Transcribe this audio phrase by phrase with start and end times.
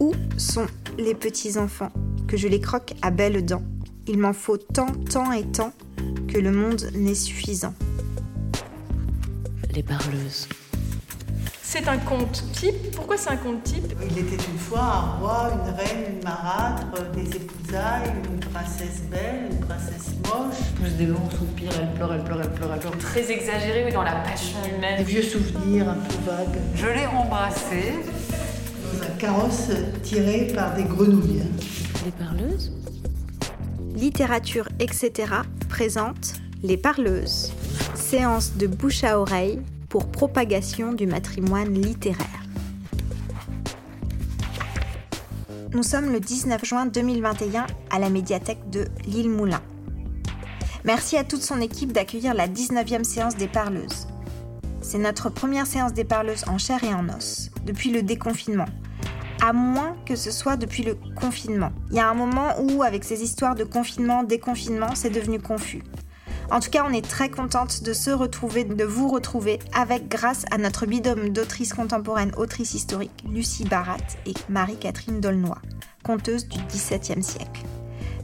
[0.00, 1.92] Où sont les petits-enfants
[2.26, 3.64] Que je les croque à belles dents?
[4.06, 5.72] Il m'en faut tant, tant et tant
[6.28, 7.74] que le monde n'est suffisant.
[9.74, 10.48] Les parleuses.
[11.70, 12.92] C'est un conte type.
[12.96, 13.92] Pourquoi c'est un conte type?
[14.10, 19.50] Il était une fois un roi, une reine, une marâtre, des épousailles, une princesse belle,
[19.52, 20.56] une princesse moche.
[20.76, 22.96] Plus des longs soupirs, elle pleure, elle pleure, elle pleure, elle pleure.
[22.96, 24.96] Très exagéré, oui, dans la passion humaine.
[24.96, 26.58] Des vieux souvenirs un peu vagues.
[26.74, 27.92] Je l'ai embrassé.
[28.94, 29.68] Dans un carrosse
[30.02, 31.42] tiré par des grenouilles.
[32.02, 32.72] Les parleuses?
[33.94, 35.34] Littérature, etc.
[35.68, 37.52] présente Les Parleuses.
[37.94, 42.26] Séance de bouche à oreille pour propagation du matrimoine littéraire.
[45.72, 49.60] Nous sommes le 19 juin 2021 à la médiathèque de Lille Moulin.
[50.84, 54.06] Merci à toute son équipe d'accueillir la 19e séance des parleuses.
[54.80, 58.64] C'est notre première séance des parleuses en chair et en os, depuis le déconfinement.
[59.42, 61.70] À moins que ce soit depuis le confinement.
[61.90, 65.82] Il y a un moment où, avec ces histoires de confinement, déconfinement, c'est devenu confus.
[66.50, 70.46] En tout cas, on est très contente de se retrouver, de vous retrouver avec grâce
[70.50, 75.58] à notre bidôme d'autrices contemporaines, autrices historiques, Lucie Barat et Marie-Catherine Dolnoy,
[76.02, 77.64] conteuse du XVIIe siècle.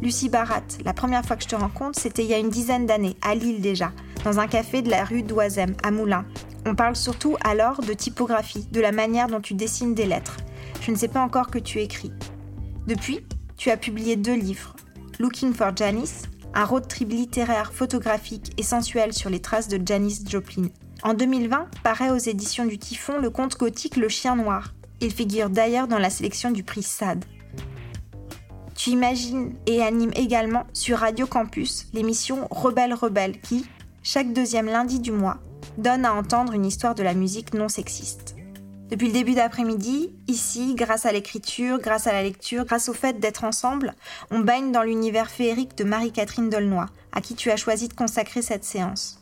[0.00, 2.86] Lucie Barat, la première fois que je te rencontre, c'était il y a une dizaine
[2.86, 3.92] d'années, à Lille déjà,
[4.24, 6.24] dans un café de la rue d'Oisem, à Moulins.
[6.64, 10.38] On parle surtout alors de typographie, de la manière dont tu dessines des lettres.
[10.80, 12.12] Je ne sais pas encore que tu écris.
[12.86, 13.20] Depuis,
[13.58, 14.74] tu as publié deux livres,
[15.18, 16.22] Looking for Janice
[16.54, 20.68] un road trip littéraire, photographique et sensuel sur les traces de Janis Joplin.
[21.02, 24.72] En 2020, paraît aux éditions du Typhon le conte gothique Le Chien Noir.
[25.00, 27.24] Il figure d'ailleurs dans la sélection du prix SAD.
[28.76, 33.66] Tu imagines et animes également sur Radio Campus l'émission Rebelle Rebelle qui,
[34.02, 35.38] chaque deuxième lundi du mois,
[35.78, 38.33] donne à entendre une histoire de la musique non sexiste.
[38.94, 43.18] Depuis le début d'après-midi, ici, grâce à l'écriture, grâce à la lecture, grâce au fait
[43.18, 43.92] d'être ensemble,
[44.30, 48.40] on baigne dans l'univers féerique de Marie-Catherine Dolnoy, à qui tu as choisi de consacrer
[48.40, 49.20] cette séance.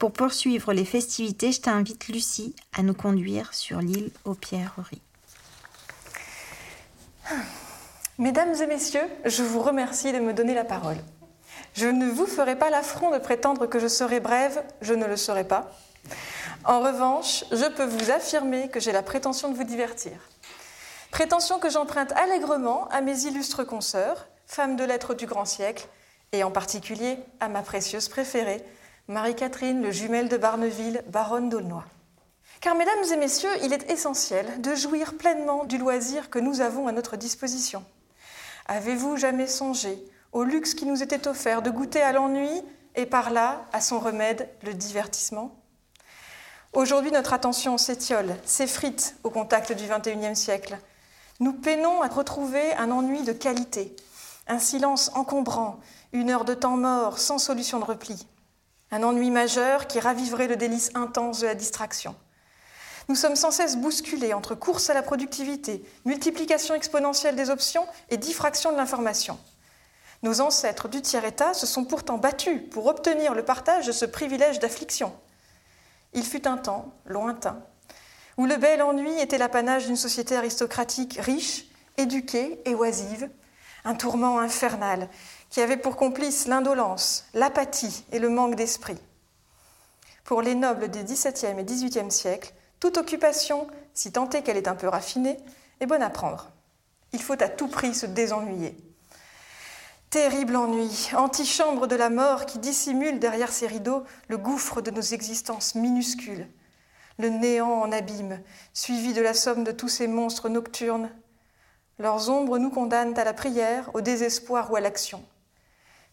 [0.00, 5.00] Pour poursuivre les festivités, je t'invite Lucie à nous conduire sur l'île aux Pierreries.
[8.18, 10.98] Mesdames et messieurs, je vous remercie de me donner la parole.
[11.74, 15.16] Je ne vous ferai pas l'affront de prétendre que je serai brève, je ne le
[15.16, 15.70] serai pas.
[16.64, 20.12] En revanche, je peux vous affirmer que j'ai la prétention de vous divertir.
[21.10, 25.88] Prétention que j'emprunte allègrement à mes illustres consoeurs, femmes de lettres du grand siècle,
[26.32, 28.62] et en particulier à ma précieuse préférée,
[29.06, 31.82] Marie-Catherine, le jumelle de Barneville, baronne d'Aulnoy.
[32.60, 36.88] Car, mesdames et messieurs, il est essentiel de jouir pleinement du loisir que nous avons
[36.88, 37.84] à notre disposition.
[38.66, 42.50] Avez-vous jamais songé au luxe qui nous était offert de goûter à l'ennui
[42.96, 45.54] et par là à son remède, le divertissement?
[46.74, 50.78] Aujourd'hui, notre attention s'étiole, s'effrite au contact du XXIe siècle.
[51.40, 53.96] Nous peinons à retrouver un ennui de qualité,
[54.48, 55.80] un silence encombrant,
[56.12, 58.26] une heure de temps mort sans solution de repli.
[58.90, 62.14] Un ennui majeur qui raviverait le délice intense de la distraction.
[63.08, 68.18] Nous sommes sans cesse bousculés entre course à la productivité, multiplication exponentielle des options et
[68.18, 69.38] diffraction de l'information.
[70.22, 74.58] Nos ancêtres du tiers-État se sont pourtant battus pour obtenir le partage de ce privilège
[74.58, 75.14] d'affliction.
[76.12, 77.60] Il fut un temps, lointain,
[78.36, 83.28] où le bel ennui était l'apanage d'une société aristocratique riche, éduquée et oisive,
[83.84, 85.08] un tourment infernal
[85.50, 88.98] qui avait pour complice l'indolence, l'apathie et le manque d'esprit.
[90.24, 94.68] Pour les nobles des XVIIe et XVIIIe siècles, toute occupation, si tant est qu'elle est
[94.68, 95.38] un peu raffinée,
[95.80, 96.50] est bonne à prendre.
[97.12, 98.76] Il faut à tout prix se désennuyer.
[100.10, 105.02] Terrible ennui, antichambre de la mort qui dissimule derrière ses rideaux le gouffre de nos
[105.02, 106.48] existences minuscules,
[107.18, 108.40] le néant en abîme,
[108.72, 111.10] suivi de la somme de tous ces monstres nocturnes.
[111.98, 115.22] Leurs ombres nous condamnent à la prière, au désespoir ou à l'action.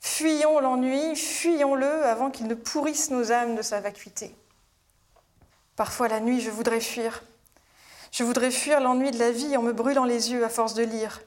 [0.02, 4.36] Fuyons l'ennui, fuyons-le avant qu'il ne pourrisse nos âmes de sa vacuité.
[5.78, 7.24] Parfois la nuit, je voudrais fuir.
[8.12, 10.84] Je voudrais fuir l'ennui de la vie en me brûlant les yeux à force de
[10.84, 11.22] lire,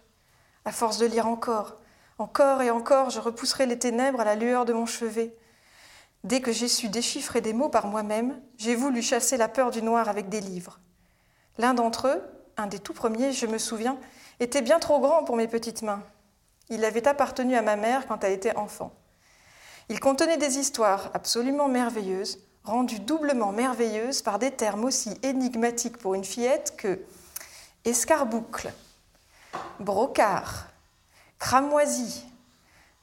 [0.66, 1.76] à force de lire encore,
[2.18, 5.34] encore et encore, je repousserai les ténèbres à la lueur de mon chevet.
[6.24, 9.82] Dès que j'ai su déchiffrer des mots par moi-même, j'ai voulu chasser la peur du
[9.82, 10.80] noir avec des livres.
[11.58, 12.22] L'un d'entre eux,
[12.56, 13.96] un des tout premiers, je me souviens,
[14.40, 16.02] était bien trop grand pour mes petites mains.
[16.70, 18.92] Il avait appartenu à ma mère quand elle était enfant.
[19.88, 26.14] Il contenait des histoires absolument merveilleuses, rendues doublement merveilleuses par des termes aussi énigmatiques pour
[26.14, 27.00] une fillette que
[27.84, 28.72] escarboucle,
[29.80, 30.68] brocard,
[31.38, 32.24] cramoisi,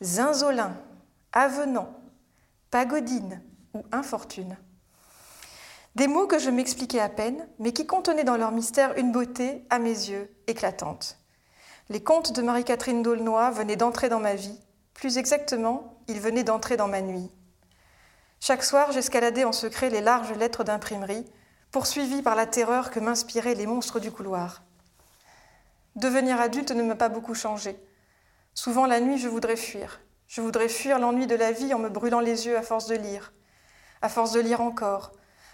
[0.01, 0.75] zinzolin,
[1.31, 1.93] avenant,
[2.69, 3.41] pagodine
[3.73, 4.57] ou infortune.
[5.95, 9.65] Des mots que je m'expliquais à peine, mais qui contenaient dans leur mystère une beauté,
[9.69, 11.17] à mes yeux, éclatante.
[11.89, 14.59] Les contes de Marie-Catherine d'Aulnoy venaient d'entrer dans ma vie,
[14.93, 17.31] plus exactement, ils venaient d'entrer dans ma nuit.
[18.41, 21.25] Chaque soir, j'escaladais en secret les larges lettres d'imprimerie,
[21.71, 24.63] poursuivi par la terreur que m'inspiraient les monstres du couloir.
[25.95, 27.77] Devenir adulte ne m'a pas beaucoup changé.
[28.55, 29.99] Souvent la nuit, je voudrais fuir.
[30.27, 32.95] Je voudrais fuir l'ennui de la vie en me brûlant les yeux à force de
[32.95, 33.33] lire.
[34.01, 35.11] À force de lire encore,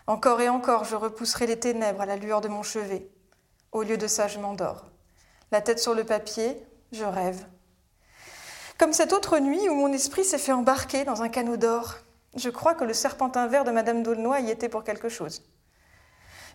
[0.08, 3.10] encore et encore, je repousserai les ténèbres à la lueur de mon chevet.
[3.72, 4.86] Au lieu de ça, je m'endors.
[5.52, 6.58] La tête sur le papier,
[6.92, 7.46] je rêve.
[8.78, 11.98] Comme cette autre nuit où mon esprit s'est fait embarquer dans un canot d'or.
[12.36, 15.44] Je crois que le serpentin vert de Madame d'Aulnoy y était pour quelque chose.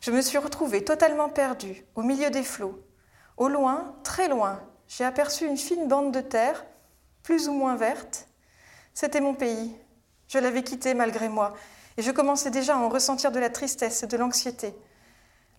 [0.00, 2.80] Je me suis retrouvée totalement perdue, au milieu des flots.
[3.36, 6.64] Au loin, très loin, j'ai aperçu une fine bande de terre,
[7.22, 8.28] plus ou moins verte.
[8.94, 9.74] C'était mon pays.
[10.28, 11.54] Je l'avais quitté malgré moi,
[11.96, 14.74] et je commençais déjà à en ressentir de la tristesse et de l'anxiété.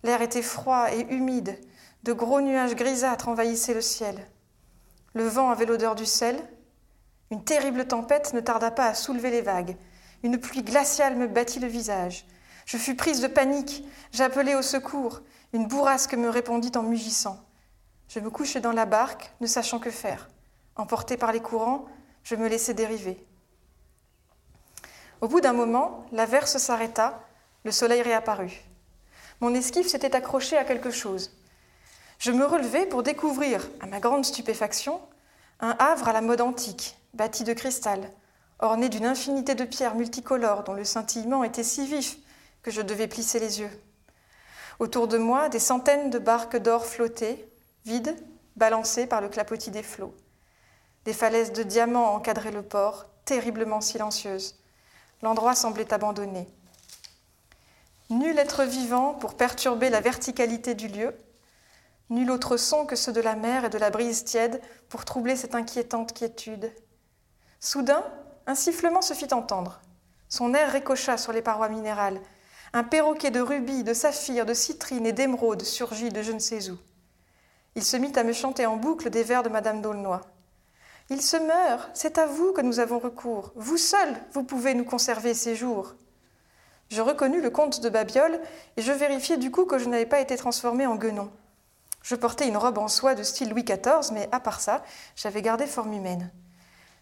[0.02, 1.58] L'air était froid et humide,
[2.04, 4.26] de gros nuages grisâtres envahissaient le ciel.
[5.14, 6.36] Le vent avait l'odeur du sel.
[7.30, 9.76] Une terrible tempête ne tarda pas à soulever les vagues.
[10.22, 12.26] Une pluie glaciale me battit le visage.
[12.66, 13.84] Je fus prise de panique.
[14.12, 15.22] J'appelai au secours.
[15.52, 17.47] Une bourrasque me répondit en mugissant.
[18.08, 20.28] Je me couchai dans la barque, ne sachant que faire.
[20.76, 21.86] Emporté par les courants,
[22.22, 23.22] je me laissai dériver.
[25.20, 27.22] Au bout d'un moment, l'averse s'arrêta,
[27.64, 28.62] le soleil réapparut.
[29.40, 31.36] Mon esquif s'était accroché à quelque chose.
[32.18, 35.00] Je me relevai pour découvrir, à ma grande stupéfaction,
[35.60, 38.10] un havre à la mode antique, bâti de cristal,
[38.58, 42.16] orné d'une infinité de pierres multicolores dont le scintillement était si vif
[42.62, 43.70] que je devais plisser les yeux.
[44.78, 47.47] Autour de moi, des centaines de barques d'or flottaient,
[47.88, 48.14] vides,
[48.56, 50.14] balancées par le clapotis des flots.
[51.04, 54.60] Des falaises de diamants encadraient le port, terriblement silencieuses.
[55.22, 56.46] L'endroit semblait abandonné.
[58.10, 61.16] Nul être vivant pour perturber la verticalité du lieu,
[62.10, 64.60] nul autre son que ceux de la mer et de la brise tiède
[64.90, 66.70] pour troubler cette inquiétante quiétude.
[67.60, 68.04] Soudain,
[68.46, 69.80] un sifflement se fit entendre.
[70.28, 72.20] Son air ricocha sur les parois minérales.
[72.74, 76.70] Un perroquet de rubis, de saphir, de citrine et d'émeraude surgit de je ne sais
[76.70, 76.78] où.
[77.78, 80.18] Il se mit à me chanter en boucle des vers de Madame d'Aulnoy.
[81.10, 83.52] Il se meurt, c'est à vous que nous avons recours.
[83.54, 85.94] Vous seul, vous pouvez nous conserver ces jours.
[86.90, 88.40] Je reconnus le comte de Babiole
[88.76, 91.30] et je vérifiai du coup que je n'avais pas été transformée en guenon.
[92.02, 94.82] Je portais une robe en soie de style Louis XIV, mais à part ça,
[95.14, 96.32] j'avais gardé forme humaine.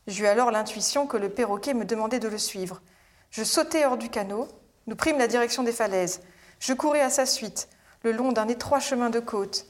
[0.06, 2.82] J'eus alors l'intuition que le perroquet me demandait de le suivre.
[3.31, 4.46] Je sautai hors du canot,
[4.88, 6.20] nous prîmes la direction des falaises.
[6.61, 7.70] Je courais à sa suite,
[8.02, 9.67] le long d'un étroit chemin de côte.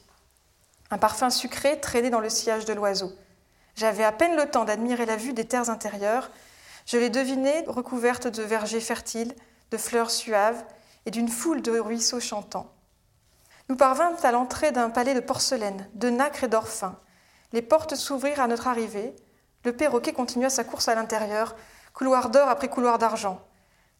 [0.89, 3.11] Un parfum sucré traînait dans le sillage de l'oiseau.
[3.75, 6.31] J'avais à peine le temps d'admirer la vue des terres intérieures.
[6.85, 9.35] Je les devinais recouvertes de vergers fertiles,
[9.71, 10.63] de fleurs suaves
[11.05, 12.73] et d'une foule de ruisseaux chantants.
[13.69, 16.99] Nous parvînmes à l'entrée d'un palais de porcelaine, de nacre et d'or fin.
[17.51, 19.13] Les portes s'ouvrirent à notre arrivée.
[19.65, 21.55] Le perroquet continua sa course à l'intérieur,
[21.93, 23.41] couloir d'or après couloir d'argent.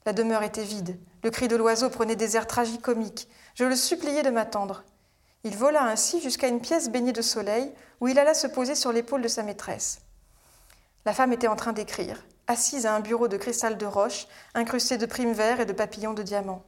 [0.05, 0.97] La demeure était vide.
[1.21, 3.27] Le cri de l'oiseau prenait des airs tragicomiques.
[3.55, 4.85] Je le suppliai de m'attendre.
[5.47, 7.71] Il vola ainsi jusqu'à une pièce baignée de soleil,
[8.01, 9.99] où il alla se poser sur l'épaule de sa maîtresse.
[11.05, 14.97] La femme était en train d'écrire, assise à un bureau de cristal de roche, incrusté
[14.97, 16.65] de primes verts et de papillons de diamants.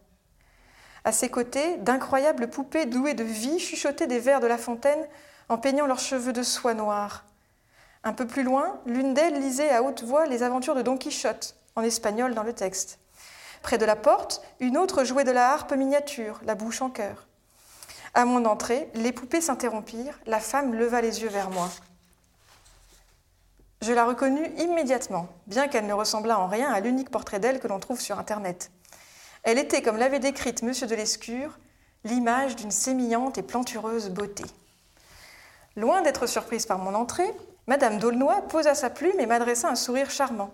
[1.03, 5.05] À ses côtés, d'incroyables poupées douées de vie chuchotaient des vers de la fontaine
[5.49, 7.25] en peignant leurs cheveux de soie noire.
[8.05, 11.57] Un peu plus loin, l'une d'elles lisait à haute voix les aventures de Don Quichotte,
[11.75, 12.97] en espagnol dans le texte.
[13.61, 17.25] Près de la porte, une autre jouait de la harpe miniature, la bouche en cœur.
[18.13, 21.69] À mon entrée, les poupées s'interrompirent, la femme leva les yeux vers moi.
[23.81, 27.67] Je la reconnus immédiatement, bien qu'elle ne ressemblât en rien à l'unique portrait d'elle que
[27.67, 28.71] l'on trouve sur Internet.
[29.43, 30.73] Elle était, comme l'avait décrite M.
[30.73, 31.57] de Lescure,
[32.03, 34.43] l'image d'une sémillante et plantureuse beauté.
[35.75, 37.31] Loin d'être surprise par mon entrée,
[37.67, 40.51] Madame d'Aulnoy posa sa plume et m'adressa un sourire charmant.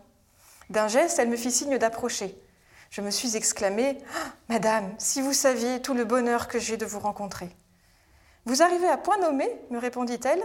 [0.70, 2.38] D'un geste, elle me fit signe d'approcher.
[2.90, 6.86] Je me suis exclamée ah, Madame, si vous saviez tout le bonheur que j'ai de
[6.86, 7.50] vous rencontrer.
[8.46, 10.44] Vous arrivez à point nommé, me répondit-elle.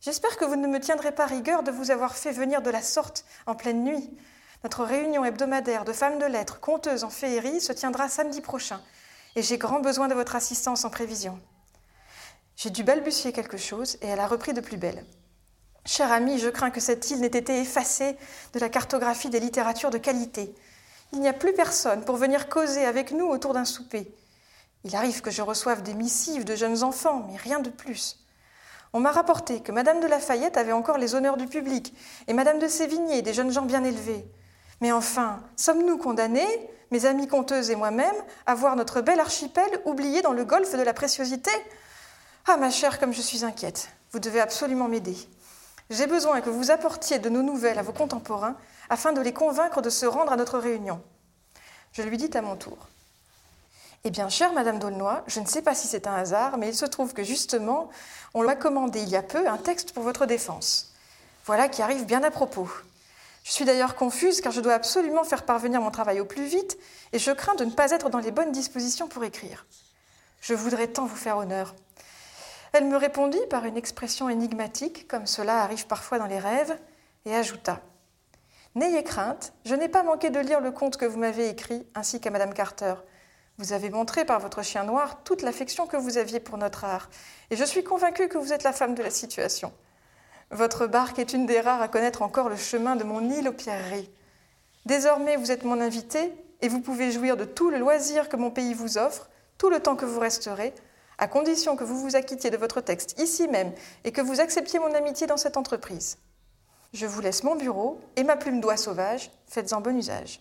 [0.00, 2.80] J'espère que vous ne me tiendrez pas rigueur de vous avoir fait venir de la
[2.80, 4.10] sorte en pleine nuit.
[4.62, 8.80] Notre réunion hebdomadaire de femmes de lettres, conteuses en féerie, se tiendra samedi prochain,
[9.34, 11.40] et j'ai grand besoin de votre assistance en prévision.
[12.56, 15.04] J'ai dû balbutier quelque chose, et elle a repris de plus belle.
[15.86, 18.16] Cher ami, je crains que cette île n'ait été effacée
[18.52, 20.54] de la cartographie des littératures de qualité.
[21.12, 24.14] Il n'y a plus personne pour venir causer avec nous autour d'un souper.
[24.84, 28.18] Il arrive que je reçoive des missives de jeunes enfants, mais rien de plus.
[28.92, 31.94] On m'a rapporté que Madame de Lafayette avait encore les honneurs du public,
[32.28, 34.24] et Madame de Sévigné des jeunes gens bien élevés.
[34.80, 38.14] Mais enfin, sommes-nous condamnés, mes amis conteuses et moi-même,
[38.46, 41.50] à voir notre bel archipel oublié dans le golfe de la préciosité?
[42.46, 43.90] Ah, ma chère, comme je suis inquiète.
[44.12, 45.16] Vous devez absolument m'aider.
[45.90, 48.56] J'ai besoin que vous apportiez de nos nouvelles à vos contemporains
[48.90, 51.00] afin de les convaincre de se rendre à notre réunion.
[51.92, 52.76] Je lui dis à mon tour.
[54.02, 56.74] Eh bien, chère Madame d'Aulnoy, je ne sais pas si c'est un hasard, mais il
[56.74, 57.88] se trouve que justement,
[58.34, 60.92] on m'a commandé il y a peu un texte pour votre défense.
[61.46, 62.68] Voilà qui arrive bien à propos.
[63.44, 66.76] Je suis d'ailleurs confuse car je dois absolument faire parvenir mon travail au plus vite
[67.12, 69.66] et je crains de ne pas être dans les bonnes dispositions pour écrire.
[70.40, 71.74] Je voudrais tant vous faire honneur.
[72.72, 76.76] Elle me répondit par une expression énigmatique, comme cela arrive parfois dans les rêves,
[77.26, 77.80] et ajouta
[78.76, 82.20] N'ayez crainte, je n'ai pas manqué de lire le conte que vous m'avez écrit, ainsi
[82.20, 82.94] qu'à Madame Carter.
[83.58, 87.10] Vous avez montré par votre chien noir toute l'affection que vous aviez pour notre art,
[87.50, 89.72] et je suis convaincue que vous êtes la femme de la situation.
[90.52, 93.52] Votre barque est une des rares à connaître encore le chemin de mon île aux
[93.52, 94.10] pierreries.
[94.86, 98.52] Désormais, vous êtes mon invité, et vous pouvez jouir de tout le loisir que mon
[98.52, 100.72] pays vous offre, tout le temps que vous resterez,
[101.18, 103.72] à condition que vous vous acquittiez de votre texte ici même
[104.04, 106.18] et que vous acceptiez mon amitié dans cette entreprise.
[106.92, 110.40] Je vous laisse mon bureau et ma plume d'oie sauvage, faites-en bon usage.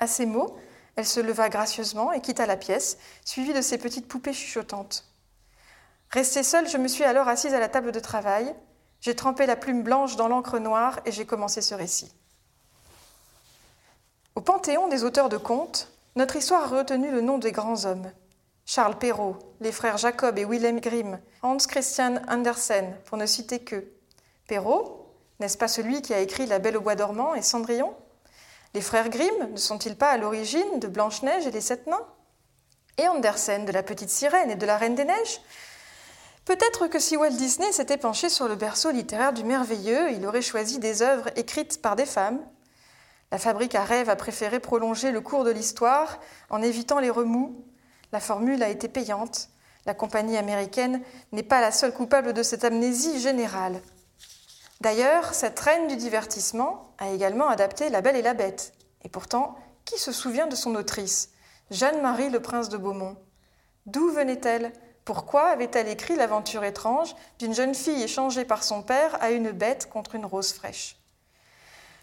[0.00, 0.56] À ces mots,
[0.96, 5.04] elle se leva gracieusement et quitta la pièce, suivie de ses petites poupées chuchotantes.
[6.10, 8.54] Restée seule, je me suis alors assise à la table de travail,
[9.00, 12.14] j'ai trempé la plume blanche dans l'encre noire et j'ai commencé ce récit.
[14.34, 18.10] Au panthéon des auteurs de contes, notre histoire a retenu le nom des grands hommes.
[18.64, 23.93] Charles Perrault, les frères Jacob et Wilhelm Grimm, Hans Christian Andersen, pour ne citer qu'eux.
[24.46, 25.06] Perrault,
[25.40, 27.94] n'est-ce pas celui qui a écrit La Belle au bois dormant et Cendrillon?
[28.74, 32.06] Les frères Grimm ne sont-ils pas à l'origine de Blanche-Neige et les Sept Nains?
[32.98, 35.40] Et Andersen de La Petite Sirène et de La Reine des Neiges?
[36.44, 40.42] Peut-être que si Walt Disney s'était penché sur le berceau littéraire du merveilleux, il aurait
[40.42, 42.40] choisi des œuvres écrites par des femmes.
[43.32, 46.20] La fabrique à rêves a préféré prolonger le cours de l'histoire
[46.50, 47.64] en évitant les remous.
[48.12, 49.48] La formule a été payante.
[49.86, 51.00] La compagnie américaine
[51.32, 53.80] n'est pas la seule coupable de cette amnésie générale.
[54.84, 58.74] D'ailleurs, cette reine du divertissement a également adapté La Belle et la Bête.
[59.02, 61.30] Et pourtant, qui se souvient de son autrice
[61.70, 63.16] Jeanne-Marie le Prince de Beaumont?
[63.86, 64.74] D'où venait-elle?
[65.06, 69.88] Pourquoi avait-elle écrit l'aventure étrange d'une jeune fille échangée par son père à une bête
[69.88, 70.98] contre une rose fraîche?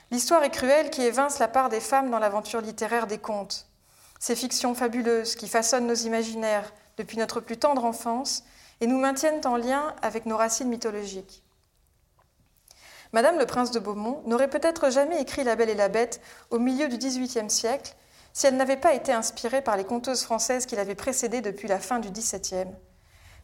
[0.09, 3.67] L'histoire est cruelle qui évince la part des femmes dans l'aventure littéraire des contes.
[4.19, 8.43] Ces fictions fabuleuses qui façonnent nos imaginaires depuis notre plus tendre enfance
[8.79, 11.43] et nous maintiennent en lien avec nos racines mythologiques.
[13.13, 16.59] Madame le prince de Beaumont n'aurait peut-être jamais écrit La Belle et la Bête au
[16.59, 17.93] milieu du XVIIIe siècle
[18.31, 21.79] si elle n'avait pas été inspirée par les conteuses françaises qui l'avaient précédée depuis la
[21.79, 22.71] fin du XVIIe.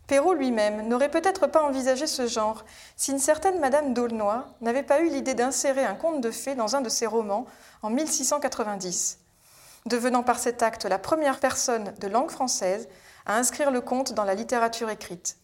[0.07, 2.63] Perrault lui-même n'aurait peut-être pas envisagé ce genre
[2.95, 6.77] si une certaine Madame d'Aulnoy n'avait pas eu l'idée d'insérer un conte de fées dans
[6.77, 7.45] un de ses romans
[7.81, 9.19] en 1690,
[9.85, 12.87] devenant par cet acte la première personne de langue française
[13.25, 15.37] à inscrire le conte dans la littérature écrite.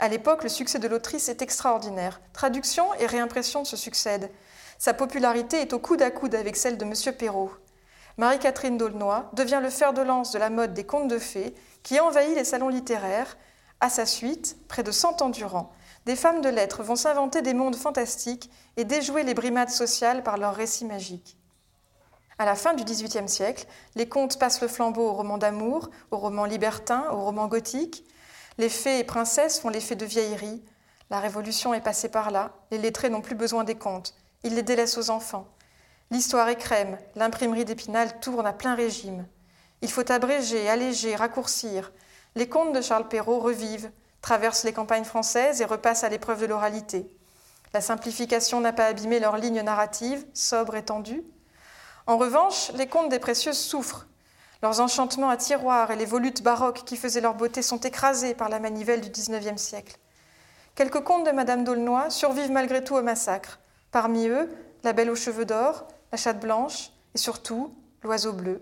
[0.00, 2.22] À l'époque, le succès de l'autrice est extraordinaire.
[2.32, 4.30] Traduction et réimpression se succèdent.
[4.78, 6.94] Sa popularité est au coude à coude avec celle de M.
[7.16, 7.52] Perrault.
[8.16, 12.00] Marie-Catherine d'Aulnoy devient le fer de lance de la mode des contes de fées qui
[12.00, 13.36] envahit les salons littéraires
[13.80, 15.70] à sa suite, près de cent ans durant,
[16.06, 20.38] des femmes de lettres vont s'inventer des mondes fantastiques et déjouer les brimades sociales par
[20.38, 21.36] leurs récits magiques.
[22.38, 23.66] À la fin du XVIIIe siècle,
[23.96, 28.02] les contes passent le flambeau aux romans d'amour, aux romans libertins, aux romans gothiques.
[28.60, 30.62] Les fées et princesses font l'effet de vieillerie.
[31.08, 32.52] La Révolution est passée par là.
[32.70, 34.14] Les lettrés n'ont plus besoin des contes.
[34.44, 35.48] Ils les délaissent aux enfants.
[36.10, 36.98] L'histoire est crème.
[37.16, 39.26] L'imprimerie d'Épinal tourne à plein régime.
[39.80, 41.90] Il faut abréger, alléger, raccourcir.
[42.34, 43.90] Les contes de Charles Perrault revivent,
[44.20, 47.10] traversent les campagnes françaises et repassent à l'épreuve de l'oralité.
[47.72, 51.24] La simplification n'a pas abîmé leur ligne narrative, sobre et tendue.
[52.06, 54.06] En revanche, les contes des précieuses souffrent.
[54.62, 58.50] Leurs enchantements à tiroirs et les volutes baroques qui faisaient leur beauté sont écrasés par
[58.50, 59.96] la manivelle du XIXe siècle.
[60.74, 63.58] Quelques contes de Madame d'Aulnoy survivent malgré tout au massacre.
[63.90, 64.50] Parmi eux,
[64.84, 68.60] La Belle aux cheveux d'or, La Chatte blanche et surtout L'Oiseau bleu.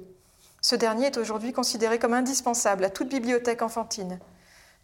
[0.61, 4.21] Ce dernier est aujourd'hui considéré comme indispensable à toute bibliothèque enfantine.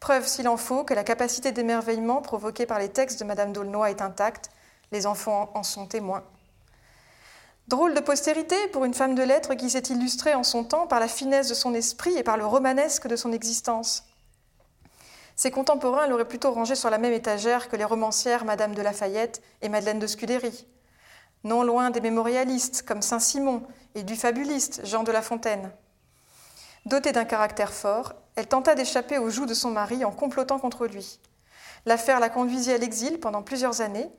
[0.00, 3.90] Preuve, s'il en faut, que la capacité d'émerveillement provoquée par les textes de Madame d'Aulnoy
[3.90, 4.50] est intacte.
[4.92, 6.24] Les enfants en sont témoins.
[7.66, 11.00] Drôle de postérité pour une femme de lettres qui s'est illustrée en son temps par
[11.00, 14.04] la finesse de son esprit et par le romanesque de son existence.
[15.34, 19.42] Ses contemporains l'auraient plutôt rangée sur la même étagère que les romancières Madame de Lafayette
[19.62, 20.66] et Madeleine de Scudéry,
[21.42, 23.62] non loin des mémorialistes comme Saint-Simon
[23.94, 25.72] et du fabuliste Jean de La Fontaine.
[26.84, 30.86] Dotée d'un caractère fort, elle tenta d'échapper aux joues de son mari en complotant contre
[30.86, 31.18] lui.
[31.86, 34.10] L'affaire la conduisit à l'exil pendant plusieurs années,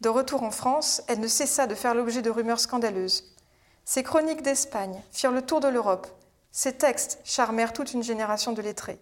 [0.00, 3.36] De retour en France, elle ne cessa de faire l'objet de rumeurs scandaleuses.
[3.84, 6.06] Ses chroniques d'Espagne firent le tour de l'Europe.
[6.52, 8.98] Ses textes charmèrent toute une génération de lettrés.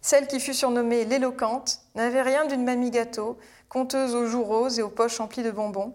[0.00, 4.82] Celle qui fut surnommée l'éloquente n'avait rien d'une mamie gâteau, conteuse aux joues roses et
[4.82, 5.94] aux poches emplies de bonbons,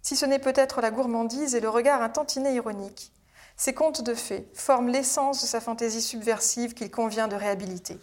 [0.00, 3.12] si ce n'est peut-être la gourmandise et le regard un tantinet ironique.
[3.56, 7.98] Ces contes de fées forment l'essence de sa fantaisie subversive qu'il convient de réhabiliter.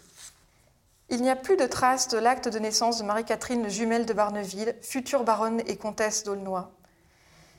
[1.12, 4.74] Il n'y a plus de traces de l'acte de naissance de Marie-Catherine jumelle de Barneville,
[4.80, 6.66] future baronne et comtesse d'Aulnoy.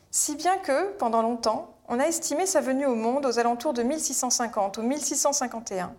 [0.09, 3.83] Si bien que, pendant longtemps, on a estimé sa venue au monde aux alentours de
[3.83, 5.93] 1650 ou 1651.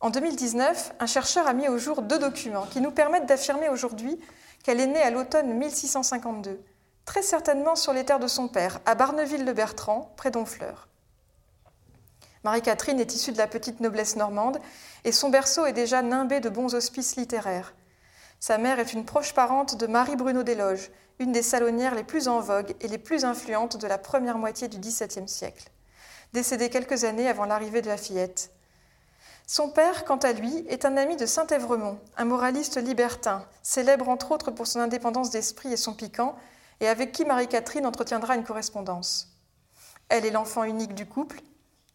[0.00, 4.20] En 2019, un chercheur a mis au jour deux documents qui nous permettent d'affirmer aujourd'hui
[4.62, 6.60] qu'elle est née à l'automne 1652,
[7.06, 10.88] très certainement sur les terres de son père, à Barneville-le-Bertrand, près d'Honfleur.
[12.44, 14.60] Marie-Catherine est issue de la petite noblesse normande
[15.04, 17.74] et son berceau est déjà nimbé de bons auspices littéraires.
[18.38, 22.28] Sa mère est une proche parente de Marie Bruno Desloges, une des salonnières les plus
[22.28, 25.70] en vogue et les plus influentes de la première moitié du XVIIe siècle,
[26.34, 28.50] décédée quelques années avant l'arrivée de la fillette.
[29.46, 34.32] Son père, quant à lui, est un ami de Saint-Évremont, un moraliste libertin, célèbre entre
[34.32, 36.36] autres pour son indépendance d'esprit et son piquant,
[36.80, 39.28] et avec qui Marie-Catherine entretiendra une correspondance.
[40.10, 41.40] Elle est l'enfant unique du couple,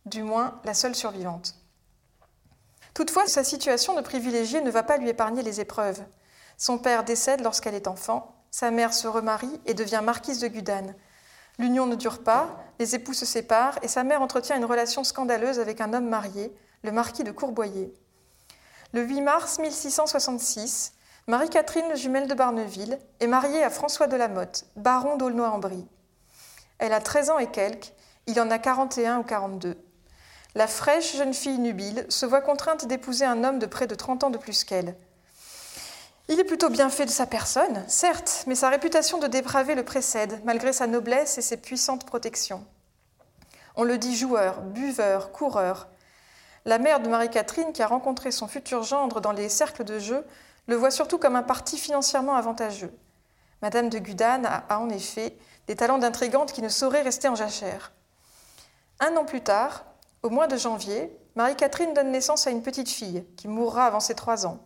[0.05, 1.55] du moins la seule survivante.
[2.93, 6.03] Toutefois, sa situation de privilégiée ne va pas lui épargner les épreuves.
[6.57, 10.95] Son père décède lorsqu'elle est enfant, sa mère se remarie et devient marquise de Gudane.
[11.59, 15.59] L'union ne dure pas, les époux se séparent et sa mère entretient une relation scandaleuse
[15.59, 17.93] avec un homme marié, le marquis de Courboyer.
[18.93, 20.93] Le 8 mars 1666,
[21.27, 25.87] Marie-Catherine jumelle de Barneville est mariée à François de la Motte, baron d'Aulnoy-en-Brie.
[26.79, 27.93] Elle a 13 ans et quelques,
[28.25, 29.77] il en a 41 ou 42.
[30.55, 34.23] La fraîche jeune fille nubile se voit contrainte d'épouser un homme de près de 30
[34.23, 34.95] ans de plus qu'elle.
[36.27, 39.83] Il est plutôt bien fait de sa personne, certes, mais sa réputation de dépravé le
[39.83, 42.65] précède, malgré sa noblesse et ses puissantes protections.
[43.75, 45.87] On le dit joueur, buveur, coureur.
[46.65, 50.25] La mère de Marie-Catherine, qui a rencontré son futur gendre dans les cercles de jeu,
[50.67, 52.93] le voit surtout comme un parti financièrement avantageux.
[53.61, 55.35] Madame de Gudane a, en effet
[55.67, 57.91] des talents d'intrigante qui ne sauraient rester en jachère.
[58.99, 59.85] Un an plus tard,
[60.23, 64.15] au mois de janvier, Marie-Catherine donne naissance à une petite fille qui mourra avant ses
[64.15, 64.59] trois ans.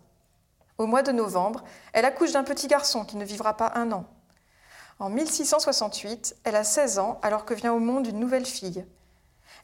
[0.77, 1.63] Au mois de novembre,
[1.93, 4.05] elle accouche d'un petit garçon qui ne vivra pas un an.
[4.99, 8.85] En 1668, elle a 16 ans alors que vient au monde une nouvelle fille.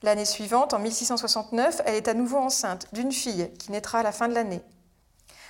[0.04, 4.12] L'année suivante, en 1669, elle est à nouveau enceinte d'une fille qui naîtra à la
[4.12, 4.64] fin de l'année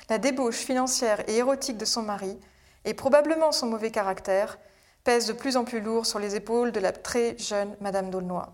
[0.10, 2.38] la débauche financière et érotique de son mari,
[2.86, 4.58] et probablement son mauvais caractère,
[5.04, 8.45] pèsent de plus en plus lourd sur les épaules de la très jeune Madame d'Aulnoy.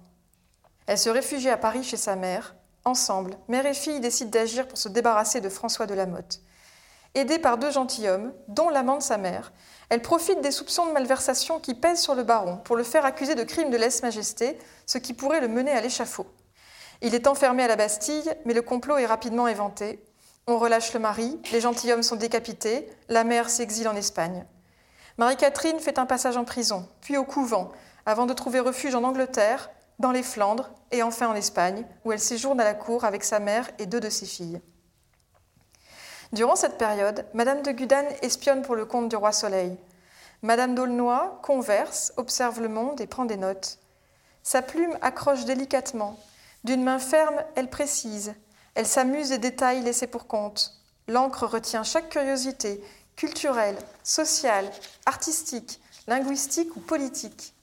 [0.88, 2.56] Elle se réfugie à Paris chez sa mère.
[2.84, 6.42] Ensemble, mère et fille décident d'agir pour se débarrasser de François de la Motte.
[7.16, 9.54] Aidée par deux gentilshommes, dont l'amant de sa mère,
[9.90, 13.36] elle profite des soupçons de malversation qui pèsent sur le baron pour le faire accuser
[13.36, 16.28] de crime de lèse-majesté, ce qui pourrait le mener à l'échafaud.
[17.02, 20.04] Il est enfermé à la Bastille, mais le complot est rapidement éventé
[20.48, 24.46] on relâche le mari, les gentilshommes sont décapités, la mère s'exile en Espagne.
[25.18, 27.72] Marie-Catherine fait un passage en prison, puis au couvent,
[28.06, 32.20] avant de trouver refuge en Angleterre, dans les Flandres et enfin en Espagne, où elle
[32.20, 34.62] séjourne à la cour avec sa mère et deux de ses filles.
[36.34, 39.78] Durant cette période, Madame de Gudane espionne pour le compte du roi Soleil.
[40.42, 43.80] Madame d'Aulnoy converse, observe le monde et prend des notes.
[44.44, 46.20] Sa plume accroche délicatement.
[46.64, 48.36] D'une main ferme, elle précise,
[48.76, 50.74] elle s'amuse des détails laissés pour compte.
[51.08, 52.84] L'encre retient chaque curiosité,
[53.16, 54.70] culturelle, sociale,
[55.06, 57.55] artistique, linguistique ou politique.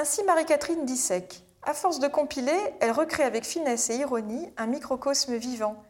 [0.00, 1.42] Ainsi Marie-Catherine dissèque.
[1.62, 5.82] À force de compiler, elle recrée avec finesse et ironie un microcosme vivant,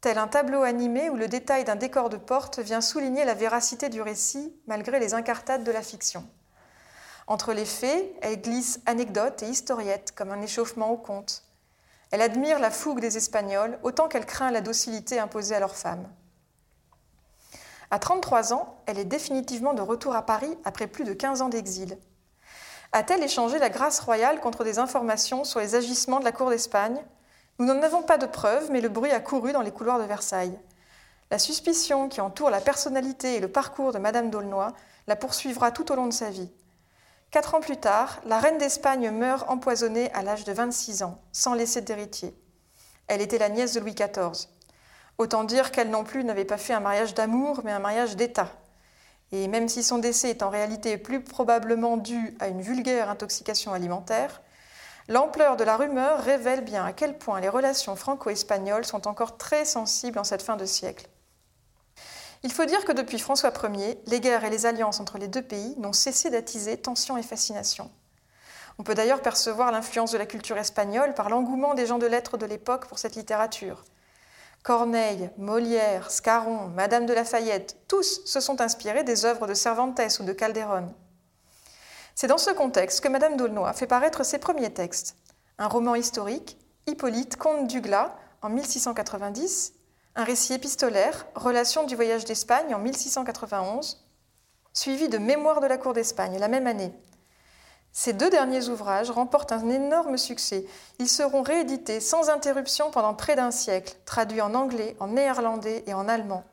[0.00, 3.90] tel un tableau animé où le détail d'un décor de porte vient souligner la véracité
[3.90, 6.26] du récit malgré les incartades de la fiction.
[7.26, 11.44] Entre les faits, elle glisse anecdotes et historiettes comme un échauffement au conte.
[12.12, 16.08] Elle admire la fougue des Espagnols autant qu'elle craint la docilité imposée à leurs femmes.
[17.90, 21.50] À 33 ans, elle est définitivement de retour à Paris après plus de 15 ans
[21.50, 21.98] d'exil.
[22.92, 27.00] A-t-elle échangé la grâce royale contre des informations sur les agissements de la cour d'Espagne?
[27.60, 30.04] Nous n'en avons pas de preuves, mais le bruit a couru dans les couloirs de
[30.04, 30.58] Versailles.
[31.30, 34.72] La suspicion qui entoure la personnalité et le parcours de Madame d'Aulnoy
[35.06, 36.50] la poursuivra tout au long de sa vie.
[37.30, 41.54] Quatre ans plus tard, la reine d'Espagne meurt empoisonnée à l'âge de 26 ans, sans
[41.54, 42.34] laisser d'héritier.
[43.06, 44.48] Elle était la nièce de Louis XIV.
[45.18, 48.50] Autant dire qu'elle non plus n'avait pas fait un mariage d'amour, mais un mariage d'État.
[49.32, 53.72] Et même si son décès est en réalité plus probablement dû à une vulgaire intoxication
[53.72, 54.42] alimentaire,
[55.08, 59.64] l'ampleur de la rumeur révèle bien à quel point les relations franco-espagnoles sont encore très
[59.64, 61.08] sensibles en cette fin de siècle.
[62.42, 65.42] Il faut dire que depuis François Ier, les guerres et les alliances entre les deux
[65.42, 67.90] pays n'ont cessé d'attiser tensions et fascinations.
[68.78, 72.38] On peut d'ailleurs percevoir l'influence de la culture espagnole par l'engouement des gens de lettres
[72.38, 73.84] de l'époque pour cette littérature.
[74.62, 80.24] Corneille, Molière, Scarron, Madame de Lafayette, tous se sont inspirés des œuvres de Cervantes ou
[80.24, 80.94] de Calderon.
[82.14, 85.16] C'est dans ce contexte que Madame d'Aulnoy fait paraître ses premiers textes.
[85.58, 89.72] Un roman historique, Hippolyte, comte d'Ugla, en 1690,
[90.16, 94.06] un récit épistolaire, Relation du voyage d'Espagne, en 1691,
[94.74, 96.92] suivi de Mémoires de la cour d'Espagne, la même année.
[97.92, 100.64] Ces deux derniers ouvrages remportent un énorme succès.
[100.98, 105.94] Ils seront réédités sans interruption pendant près d'un siècle, traduits en anglais, en néerlandais et
[105.94, 106.44] en allemand.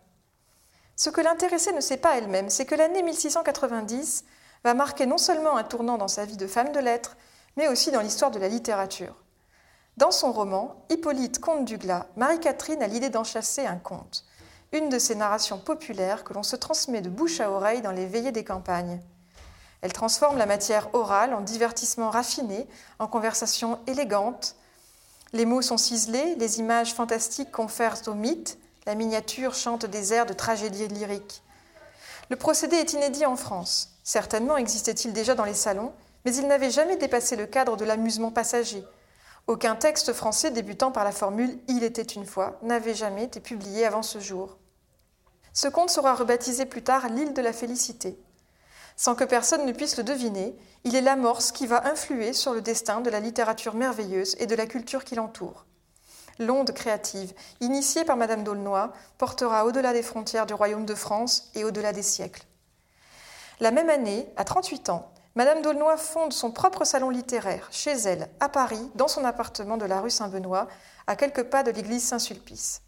[0.95, 4.25] Ce que l'intéressée ne sait pas elle-même, c'est que l'année 1690
[4.63, 7.15] va marquer non seulement un tournant dans sa vie de femme de lettres,
[7.55, 9.15] mais aussi dans l'histoire de la littérature.
[9.97, 14.25] Dans son roman, Hippolyte, comte du Glas, Marie-Catherine a l'idée d'en chasser un conte,
[14.71, 18.07] une de ces narrations populaires que l'on se transmet de bouche à oreille dans les
[18.07, 19.01] veillées des campagnes.
[19.81, 22.67] Elle transforme la matière orale en divertissement raffiné,
[22.99, 24.55] en conversation élégante.
[25.33, 30.25] Les mots sont ciselés, les images fantastiques confèrent au mythe, la miniature chante des airs
[30.25, 31.43] de tragédie lyrique.
[32.29, 33.89] Le procédé est inédit en France.
[34.03, 35.93] Certainement existait-il déjà dans les salons,
[36.25, 38.83] mais il n'avait jamais dépassé le cadre de l'amusement passager.
[39.47, 43.85] Aucun texte français débutant par la formule Il était une fois n'avait jamais été publié
[43.85, 44.57] avant ce jour.
[45.53, 48.19] Ce conte sera rebaptisé plus tard L'île de la félicité.
[48.97, 52.61] Sans que personne ne puisse le deviner, il est l'amorce qui va influer sur le
[52.61, 55.65] destin de la littérature merveilleuse et de la culture qui l'entoure.
[56.39, 61.63] L'onde créative, initiée par Madame d'Aulnoy, portera au-delà des frontières du royaume de France et
[61.63, 62.43] au-delà des siècles.
[63.59, 68.29] La même année, à 38 ans, Madame d'Aulnoy fonde son propre salon littéraire, chez elle,
[68.39, 70.67] à Paris, dans son appartement de la rue Saint-Benoît,
[71.05, 72.81] à quelques pas de l'église Saint-Sulpice.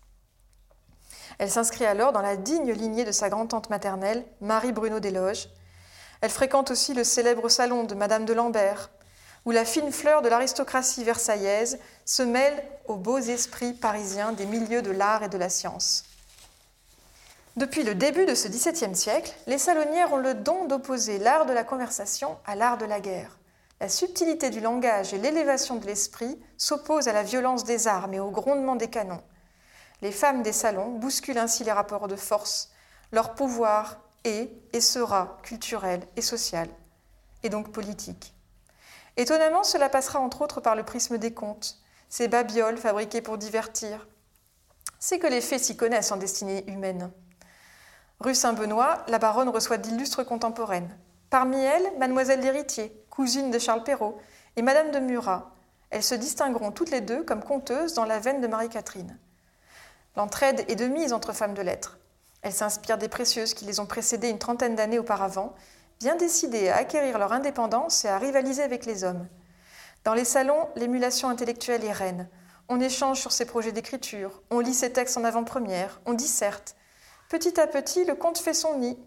[1.38, 5.50] Elle s'inscrit alors dans la digne lignée de sa grand-tante maternelle, Marie Bruno Desloges.
[6.22, 8.90] Elle fréquente aussi le célèbre salon de Madame de Lambert,
[9.46, 14.82] où la fine fleur de l'aristocratie versaillaise se mêle aux beaux esprits parisiens des milieux
[14.82, 16.04] de l'art et de la science.
[17.56, 21.54] Depuis le début de ce XVIIe siècle, les salonnières ont le don d'opposer l'art de
[21.54, 23.38] la conversation à l'art de la guerre.
[23.82, 28.20] La subtilité du langage et l'élévation de l'esprit s'opposent à la violence des armes et
[28.20, 29.22] au grondement des canons.
[30.02, 32.72] Les femmes des salons bousculent ainsi les rapports de force.
[33.12, 36.68] Leur pouvoir est et sera culturel et social,
[37.44, 38.34] et donc politique.
[39.18, 41.78] Étonnamment, cela passera entre autres par le prisme des contes,
[42.10, 44.08] ces babioles fabriquées pour divertir.
[45.00, 47.12] C'est que les faits s'y connaissent en destinée humaine.
[48.20, 50.98] Rue Saint-Benoît, la baronne reçoit d'illustres contemporaines.
[51.30, 54.18] Parmi elles, Mademoiselle l'héritier, cousine de Charles Perrault,
[54.56, 55.52] et Madame de Murat.
[55.90, 59.18] Elles se distingueront toutes les deux comme conteuses dans la veine de Marie-Catherine.
[60.16, 61.99] L'entraide est de mise entre femmes de lettres.
[62.42, 65.56] Elles s'inspirent des précieuses qui les ont précédées une trentaine d'années auparavant,
[66.00, 69.28] bien décidées à acquérir leur indépendance et à rivaliser avec les hommes.
[70.06, 72.30] Dans les salons, l'émulation intellectuelle est reine.
[72.70, 76.76] On échange sur ses projets d'écriture, on lit ses textes en avant-première, on disserte,
[77.30, 78.98] Petit à petit, le conte fait son nid.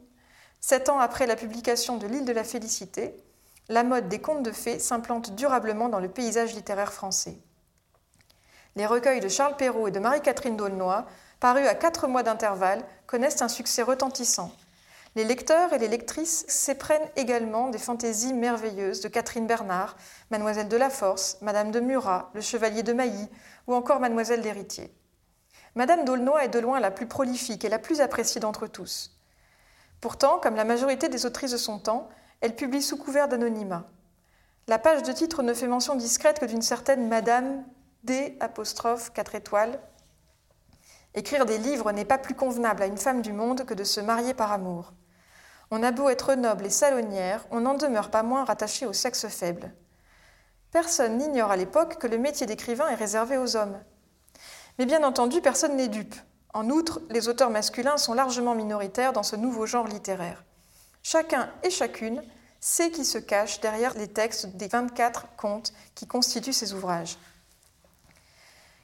[0.60, 3.16] Sept ans après la publication de L'île de la Félicité,
[3.68, 7.36] la mode des contes de fées s'implante durablement dans le paysage littéraire français.
[8.76, 11.04] Les recueils de Charles Perrault et de Marie-Catherine d'Aulnoy,
[11.42, 14.52] parus à quatre mois d'intervalle, connaissent un succès retentissant.
[15.16, 19.96] Les lecteurs et les lectrices s'éprennent également des fantaisies merveilleuses de Catherine Bernard,
[20.30, 23.28] Mademoiselle de la Force, Madame de Murat, le Chevalier de Mailly
[23.66, 24.94] ou encore Mademoiselle d'Héritier.
[25.74, 29.18] Madame d'Aulnoy est de loin la plus prolifique et la plus appréciée d'entre tous.
[30.00, 32.08] Pourtant, comme la majorité des autrices de son temps,
[32.40, 33.90] elle publie sous couvert d'anonymat.
[34.68, 37.64] La page de titre ne fait mention discrète que d'une certaine Madame
[38.04, 38.38] D.
[38.38, 39.80] 4 étoiles.
[41.14, 44.00] Écrire des livres n'est pas plus convenable à une femme du monde que de se
[44.00, 44.92] marier par amour.
[45.70, 49.26] On a beau être noble et salonnière, on n'en demeure pas moins rattaché au sexe
[49.28, 49.72] faible.
[50.70, 53.78] Personne n'ignore à l'époque que le métier d'écrivain est réservé aux hommes.
[54.78, 56.14] Mais bien entendu, personne n'est dupe.
[56.54, 60.44] En outre, les auteurs masculins sont largement minoritaires dans ce nouveau genre littéraire.
[61.02, 62.22] Chacun et chacune
[62.60, 67.18] sait qui se cache derrière les textes des 24 contes qui constituent ces ouvrages.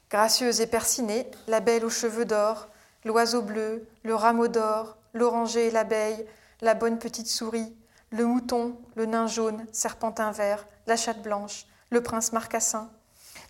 [0.09, 2.67] Gracieuse et persinée, la belle aux cheveux d'or,
[3.05, 6.25] l'oiseau bleu, le rameau d'or, l'oranger et l'abeille,
[6.61, 7.75] la bonne petite souris,
[8.09, 12.89] le mouton, le nain jaune, serpentin vert, la chatte blanche, le prince marcassin,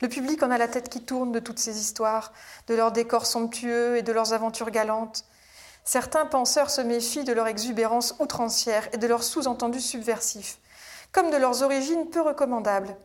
[0.02, 2.34] le public en a la tête qui tourne de toutes ces histoires,
[2.68, 5.24] de leurs décors somptueux et de leurs aventures galantes.
[5.86, 10.58] Certains penseurs se méfient de leur exubérance outrancière et de leurs sous-entendus subversifs,
[11.14, 12.98] comme de leurs origines peu recommandables.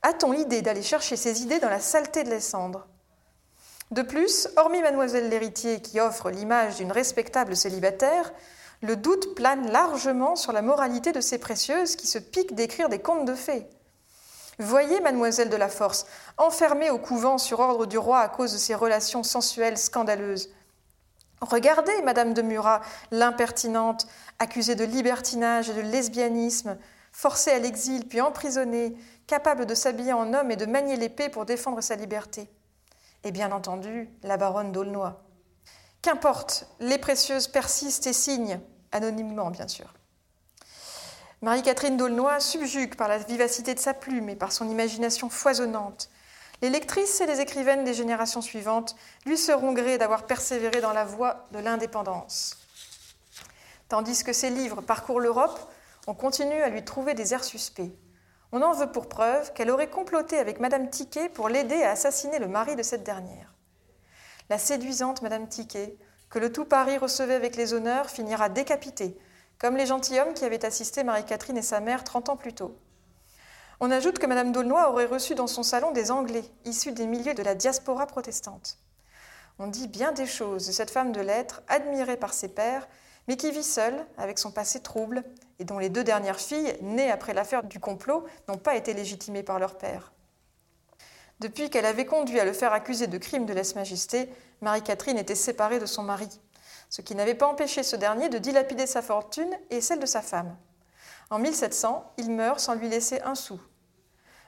[0.00, 2.86] A-t-on l'idée d'aller chercher ces idées dans la saleté de les cendres?
[3.90, 8.32] De plus, hormis mademoiselle l'héritier qui offre l'image d'une respectable célibataire,
[8.82, 12.98] le doute plane largement sur la moralité de ces précieuses qui se piquent d'écrire des
[12.98, 13.66] contes de fées.
[14.58, 16.06] Voyez mademoiselle de la Force,
[16.38, 20.50] enfermée au couvent sur ordre du roi à cause de ses relations sensuelles scandaleuses.
[21.40, 24.06] Regardez madame de Murat, l'impertinente,
[24.38, 26.78] accusée de libertinage et de lesbianisme,
[27.12, 31.44] forcée à l'exil puis emprisonnée, capable de s'habiller en homme et de manier l'épée pour
[31.44, 32.48] défendre sa liberté.
[33.24, 35.14] Et bien entendu, la baronne d'Aulnoy.
[36.02, 38.60] Qu'importe, les précieuses persistent et signent,
[38.92, 39.94] anonymement bien sûr.
[41.40, 46.10] Marie-Catherine d'Aulnoy subjugue par la vivacité de sa plume et par son imagination foisonnante.
[46.60, 51.04] Les lectrices et les écrivaines des générations suivantes lui seront grées d'avoir persévéré dans la
[51.04, 52.58] voie de l'indépendance.
[53.88, 55.58] Tandis que ses livres parcourent l'Europe,
[56.06, 57.92] on continue à lui trouver des airs suspects.
[58.56, 62.38] On en veut pour preuve qu'elle aurait comploté avec Madame Tiquet pour l'aider à assassiner
[62.38, 63.52] le mari de cette dernière.
[64.48, 65.96] La séduisante Madame Tiquet,
[66.30, 69.18] que le tout Paris recevait avec les honneurs, finira décapitée,
[69.58, 72.78] comme les gentilshommes qui avaient assisté Marie-Catherine et sa mère trente ans plus tôt.
[73.80, 77.34] On ajoute que Madame d'Aulnoy aurait reçu dans son salon des Anglais, issus des milieux
[77.34, 78.78] de la diaspora protestante.
[79.58, 82.86] On dit bien des choses de cette femme de lettres, admirée par ses pères,
[83.28, 85.24] mais qui vit seule, avec son passé trouble,
[85.58, 89.42] et dont les deux dernières filles, nées après l'affaire du complot, n'ont pas été légitimées
[89.42, 90.12] par leur père.
[91.40, 94.28] Depuis qu'elle avait conduit à le faire accuser de crime de lèse-majesté,
[94.60, 96.28] Marie-Catherine était séparée de son mari,
[96.88, 100.22] ce qui n'avait pas empêché ce dernier de dilapider sa fortune et celle de sa
[100.22, 100.56] femme.
[101.30, 103.60] En 1700, il meurt sans lui laisser un sou.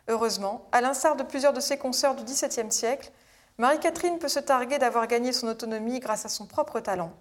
[0.09, 3.11] Heureusement, à l'instar de plusieurs de ses consoeurs du XVIIe siècle,
[3.59, 7.13] Marie-Catherine peut se targuer d'avoir gagné son autonomie grâce à son propre talent.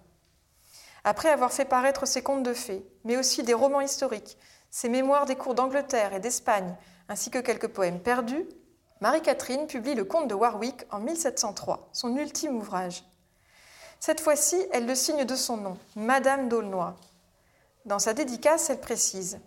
[1.08, 4.36] Après avoir fait paraître ses contes de fées, mais aussi des romans historiques,
[4.70, 6.74] ses mémoires des cours d'Angleterre et d'Espagne,
[7.08, 8.44] ainsi que quelques poèmes perdus,
[9.00, 13.04] Marie-Catherine publie Le Comte de Warwick en 1703, son ultime ouvrage.
[14.00, 16.92] Cette fois-ci, elle le signe de son nom, Madame d'Aulnoy.
[17.84, 19.38] Dans sa dédicace, elle précise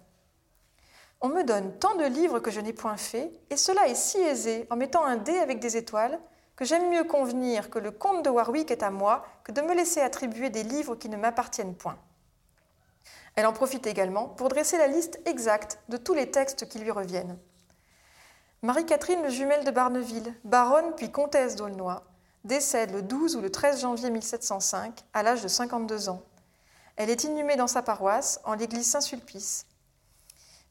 [1.19, 4.17] On me donne tant de livres que je n'ai point fait, et cela est si
[4.17, 6.21] aisé en mettant un dé avec des étoiles
[6.59, 9.73] que j'aime mieux convenir que le comte de Warwick est à moi que de me
[9.73, 11.97] laisser attribuer des livres qui ne m'appartiennent point.
[13.37, 16.91] Elle en profite également pour dresser la liste exacte de tous les textes qui lui
[16.91, 17.39] reviennent.
[18.61, 22.03] Marie-Catherine le jumelle de Barneville, baronne puis comtesse d'Aulnoy,
[22.43, 26.23] décède le 12 ou le 13 janvier 1705 à l'âge de 52 ans.
[26.97, 29.65] Elle est inhumée dans sa paroisse, en l'église Saint-Sulpice.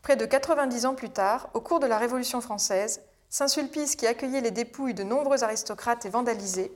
[0.03, 4.41] Près de 90 ans plus tard, au cours de la Révolution française, Saint-Sulpice, qui accueillait
[4.41, 6.73] les dépouilles de nombreux aristocrates, est vandalisé,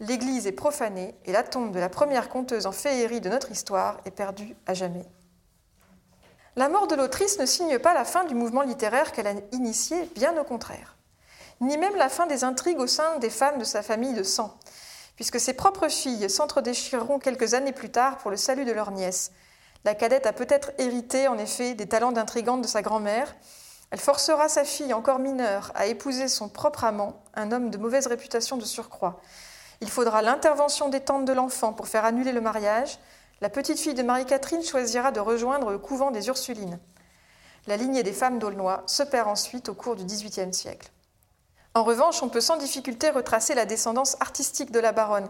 [0.00, 4.00] l'église est profanée et la tombe de la première conteuse en féerie de notre histoire
[4.04, 5.06] est perdue à jamais.
[6.56, 10.04] La mort de l'autrice ne signe pas la fin du mouvement littéraire qu'elle a initié,
[10.14, 10.96] bien au contraire,
[11.60, 14.58] ni même la fin des intrigues au sein des femmes de sa famille de sang,
[15.14, 19.30] puisque ses propres filles s'entredéchireront quelques années plus tard pour le salut de leur nièce.
[19.84, 23.34] La cadette a peut-être hérité, en effet, des talents d'intrigante de sa grand-mère,
[23.92, 28.06] elle forcera sa fille, encore mineure, à épouser son propre amant, un homme de mauvaise
[28.06, 29.20] réputation de surcroît.
[29.82, 32.98] Il faudra l'intervention des tantes de l'enfant pour faire annuler le mariage.
[33.42, 36.78] La petite fille de Marie-Catherine choisira de rejoindre le couvent des Ursulines.
[37.66, 40.90] La lignée des femmes d'Aulnoy se perd ensuite au cours du XVIIIe siècle.
[41.74, 45.28] En revanche, on peut sans difficulté retracer la descendance artistique de la baronne.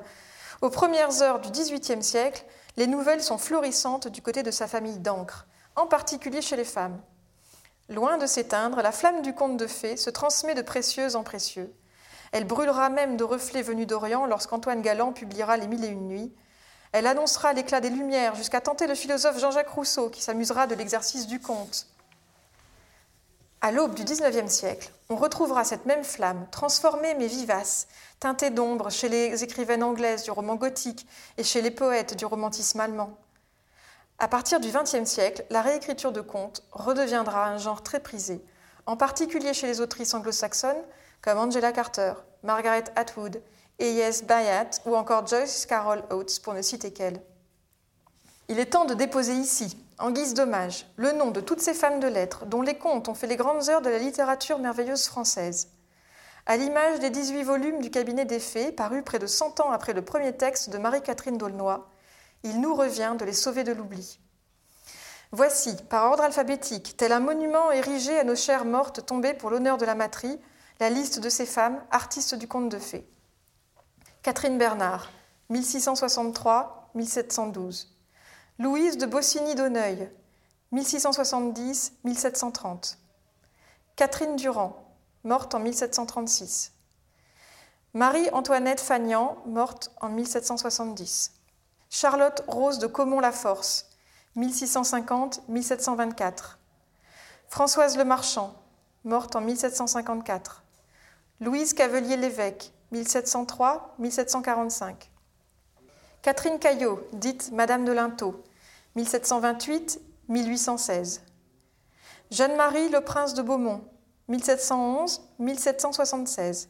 [0.60, 2.44] Aux premières heures du XVIIIe siècle,
[2.76, 7.00] les nouvelles sont florissantes du côté de sa famille d'Ancre, en particulier chez les femmes.
[7.88, 11.74] Loin de s'éteindre, la flamme du conte de fées se transmet de précieux en précieux.
[12.32, 16.32] Elle brûlera même de reflets venus d'Orient lorsqu'Antoine Galland publiera Les Mille et Une Nuits.
[16.92, 21.26] Elle annoncera l'éclat des Lumières jusqu'à tenter le philosophe Jean-Jacques Rousseau qui s'amusera de l'exercice
[21.26, 21.86] du conte.
[23.60, 27.86] À l'aube du XIXe siècle, on retrouvera cette même flamme, transformée mais vivace,
[28.18, 32.80] teintée d'ombre chez les écrivaines anglaises du roman gothique et chez les poètes du romantisme
[32.80, 33.16] allemand.
[34.18, 38.44] À partir du XXe siècle, la réécriture de contes redeviendra un genre très prisé,
[38.86, 40.82] en particulier chez les autrices anglo-saxonnes
[41.22, 43.42] comme Angela Carter, Margaret Atwood,
[43.80, 44.24] A.S.
[44.24, 47.20] Byatt ou encore Joyce Carol Oates, pour ne citer qu'elles.
[48.48, 52.00] Il est temps de déposer ici, en guise d'hommage, le nom de toutes ces femmes
[52.00, 55.68] de lettres dont les contes ont fait les grandes heures de la littérature merveilleuse française.
[56.46, 59.92] À l'image des 18 volumes du cabinet des fées, parus près de 100 ans après
[59.92, 61.84] le premier texte de Marie-Catherine d'Aulnoy,
[62.42, 64.18] il nous revient de les sauver de l'oubli.
[65.30, 69.78] Voici, par ordre alphabétique, tel un monument érigé à nos chères mortes tombées pour l'honneur
[69.78, 70.38] de la matrie,
[70.78, 73.08] la liste de ces femmes, artistes du conte de fées.
[74.22, 75.10] Catherine Bernard,
[75.50, 77.86] 1663-1712.
[78.58, 80.10] Louise de Bossigny d'Auneuil,
[80.72, 82.96] 1670-1730.
[83.96, 84.76] Catherine Durand,
[85.24, 86.72] morte en 1736.
[87.94, 91.41] Marie-Antoinette Fagnan, morte en 1770.
[91.94, 93.90] Charlotte Rose de Caumont-la-Force,
[94.38, 96.56] 1650-1724.
[97.48, 98.54] Françoise Le Marchand,
[99.04, 100.64] morte en 1754.
[101.40, 104.94] Louise Cavelier-Lévesque, 1703-1745.
[106.22, 108.42] Catherine Caillot, dite Madame de Lintot,
[108.96, 111.20] 1728-1816.
[112.30, 113.84] Jeanne-Marie Le Prince de Beaumont,
[114.30, 116.68] 1711-1776.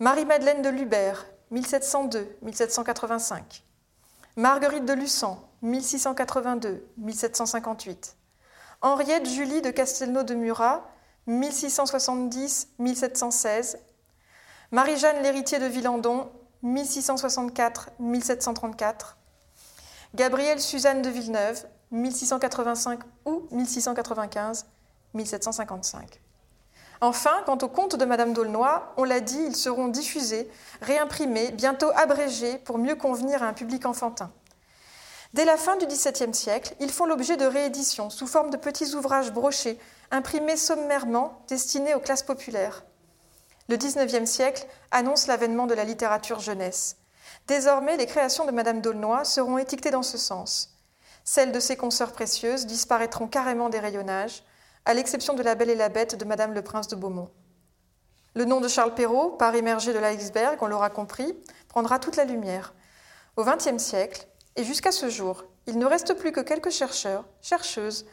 [0.00, 3.62] Marie-Madeleine de Lubert, 1702-1785.
[4.36, 8.14] Marguerite de Luçon, 1682-1758.
[8.80, 10.84] Henriette Julie de Castelnau de Murat,
[11.28, 13.76] 1670-1716.
[14.70, 16.30] Marie-Jeanne l'héritier de Villandon,
[16.64, 19.16] 1664-1734.
[20.14, 24.64] Gabrielle Suzanne de Villeneuve, 1685 ou 1695,
[25.12, 26.20] 1755.
[27.02, 30.50] Enfin, quant aux contes de Madame d'Aulnoy, on l'a dit, ils seront diffusés,
[30.82, 34.30] réimprimés, bientôt abrégés pour mieux convenir à un public enfantin.
[35.32, 38.94] Dès la fin du XVIIe siècle, ils font l'objet de rééditions sous forme de petits
[38.94, 39.78] ouvrages brochés,
[40.10, 42.84] imprimés sommairement, destinés aux classes populaires.
[43.68, 46.96] Le XIXe siècle annonce l'avènement de la littérature jeunesse.
[47.46, 50.76] Désormais, les créations de Madame d'Aulnoy seront étiquetées dans ce sens.
[51.24, 54.42] Celles de ses consoeurs précieuses disparaîtront carrément des rayonnages,
[54.84, 57.30] à l'exception de La Belle et la Bête de Madame le Prince de Beaumont.
[58.34, 61.36] Le nom de Charles Perrault, par émergé de l'iceberg, on l'aura compris,
[61.68, 62.74] prendra toute la lumière.
[63.36, 68.06] Au XXe siècle, et jusqu'à ce jour, il ne reste plus que quelques chercheurs, chercheuses,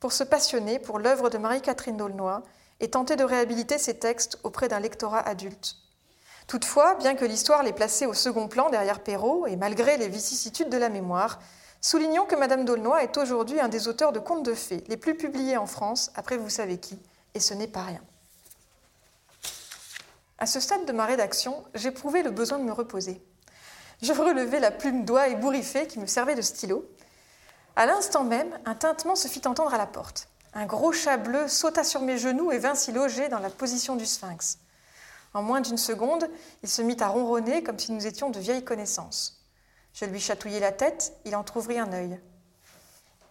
[0.00, 2.42] pour se passionner pour l'œuvre de Marie-Catherine d'Aulnoy
[2.80, 5.76] et tenter de réhabiliter ses textes auprès d'un lectorat adulte.
[6.46, 10.70] Toutefois, bien que l'histoire l'ait placé au second plan derrière Perrault, et malgré les vicissitudes
[10.70, 11.38] de la mémoire,
[11.82, 15.16] Soulignons que Madame d'Aulnoy est aujourd'hui un des auteurs de contes de fées les plus
[15.16, 16.98] publiés en France, après vous savez qui,
[17.32, 18.02] et ce n'est pas rien.
[20.38, 23.22] À ce stade de ma rédaction, j'éprouvais le besoin de me reposer.
[24.02, 26.86] Je relevai la plume d'oie ébouriffée qui me servait de stylo.
[27.76, 30.28] À l'instant même, un tintement se fit entendre à la porte.
[30.52, 33.96] Un gros chat bleu sauta sur mes genoux et vint s'y loger dans la position
[33.96, 34.58] du sphinx.
[35.32, 36.28] En moins d'une seconde,
[36.62, 39.39] il se mit à ronronner comme si nous étions de vieilles connaissances.
[39.92, 42.20] Je lui chatouillai la tête, il entr'ouvrit un œil.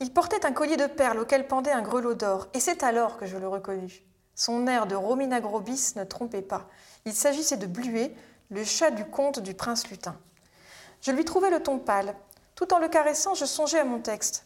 [0.02, 3.26] Il portait un collier de perles auquel pendait un grelot d'or, et c'est alors que
[3.26, 4.02] je le reconnus.
[4.36, 6.68] Son air de Romina Grobis ne trompait pas.
[7.06, 8.16] Il s'agissait de Bluet,
[8.50, 10.18] le chat du comte du prince lutin.
[11.02, 12.16] Je lui trouvai le ton pâle.
[12.56, 14.46] Tout en le caressant, je songeais à mon texte.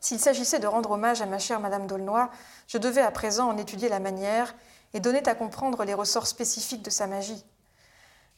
[0.00, 2.28] S'il s'agissait de rendre hommage à ma chère Madame d'Aulnoy,
[2.66, 4.54] je devais à présent en étudier la manière
[4.92, 7.44] et donner à comprendre les ressorts spécifiques de sa magie.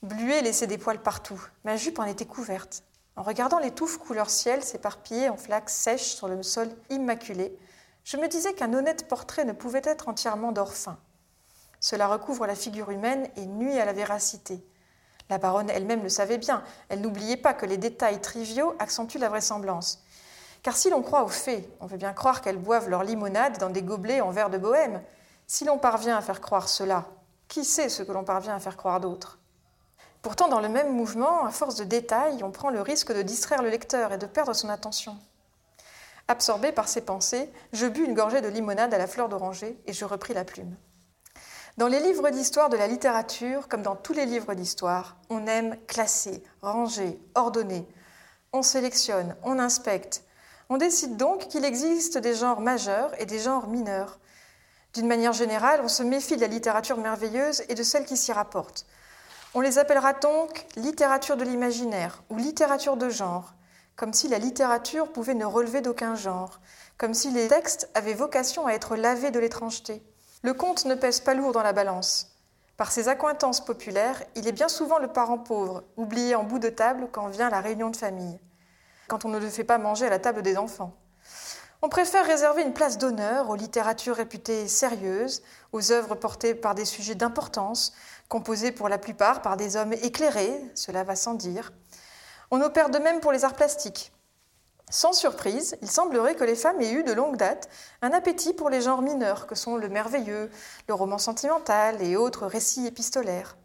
[0.03, 1.41] Bluet laissait des poils partout.
[1.65, 2.83] Ma jupe en était couverte.
[3.17, 7.59] En regardant les touffes couleur ciel s'éparpiller en flaques sèches sur le sol immaculé,
[8.05, 10.73] je me disais qu'un honnête portrait ne pouvait être entièrement d'or.
[11.81, 14.65] Cela recouvre la figure humaine et nuit à la véracité.
[15.29, 19.29] La baronne elle-même le savait bien, elle n'oubliait pas que les détails triviaux accentuent la
[19.29, 20.05] vraisemblance.
[20.63, 23.71] Car si l'on croit aux fées, on veut bien croire qu'elles boivent leur limonade dans
[23.71, 25.03] des gobelets en verre de bohème.
[25.47, 27.07] Si l'on parvient à faire croire cela,
[27.49, 29.39] qui sait ce que l'on parvient à faire croire d'autre?
[30.27, 33.63] Pourtant, dans le même mouvement, à force de détails, on prend le risque de distraire
[33.63, 35.17] le lecteur et de perdre son attention.
[36.27, 39.93] Absorbé par ces pensées, je bus une gorgée de limonade à la fleur d'oranger et
[39.93, 40.75] je repris la plume.
[41.77, 45.77] Dans les livres d'histoire de la littérature, comme dans tous les livres d'histoire, on aime
[45.87, 47.87] classer, ranger, ordonner.
[48.53, 50.25] On sélectionne, on inspecte.
[50.71, 54.19] On décide donc qu'il existe des genres majeurs et des genres mineurs.
[54.93, 58.33] D'une manière générale, on se méfie de la littérature merveilleuse et de celle qui s'y
[58.33, 58.87] rapporte.
[59.55, 63.55] On les appellera donc littérature de l'imaginaire ou littérature de genre,
[63.95, 66.61] comme si la littérature pouvait ne relever d'aucun genre,
[66.99, 70.03] comme si les textes avaient vocation à être lavés de l'étrangeté.
[70.43, 72.33] Le conte ne pèse pas lourd dans la balance.
[72.77, 76.69] Par ses accointances populaires, il est bien souvent le parent pauvre, oublié en bout de
[76.69, 78.39] table quand vient la réunion de famille,
[79.09, 80.95] quand on ne le fait pas manger à la table des enfants.
[81.83, 86.85] On préfère réserver une place d'honneur aux littératures réputées sérieuses, aux œuvres portées par des
[86.85, 87.95] sujets d'importance,
[88.29, 91.73] composés pour la plupart par des hommes éclairés, cela va sans dire.
[92.51, 94.13] On opère de même pour les arts plastiques.
[94.89, 97.69] Sans surprise, il semblerait que les femmes aient eu de longue date
[98.03, 100.49] un appétit pour les genres mineurs que sont le merveilleux,
[100.87, 103.57] le roman sentimental et autres récits épistolaires.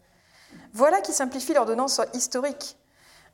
[0.72, 2.76] Voilà qui simplifie l'ordonnance historique.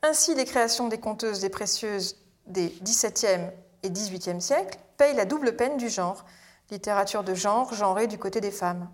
[0.03, 3.49] Ainsi, les créations des conteuses des précieuses des XVIIe
[3.81, 6.25] et XVIIIe siècles payent la double peine du genre,
[6.69, 8.89] littérature de genre, genrée du côté des femmes.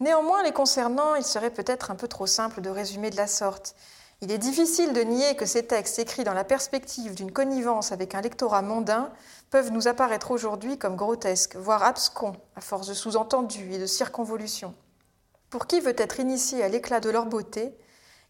[0.00, 3.74] Néanmoins, les concernant, il serait peut-être un peu trop simple de résumer de la sorte.
[4.20, 8.14] Il est difficile de nier que ces textes écrits dans la perspective d'une connivence avec
[8.14, 9.12] un lectorat mondain
[9.50, 14.74] peuvent nous apparaître aujourd'hui comme grotesques, voire abscons, à force de sous-entendus et de circonvolutions.
[15.50, 17.76] Pour qui veut être initié à l'éclat de leur beauté,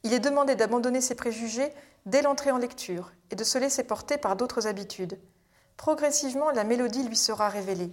[0.04, 1.72] Il est demandé d'abandonner ses préjugés
[2.06, 5.18] dès l'entrée en lecture et de se laisser porter par d'autres habitudes.
[5.76, 7.92] Progressivement, la mélodie lui sera révélée.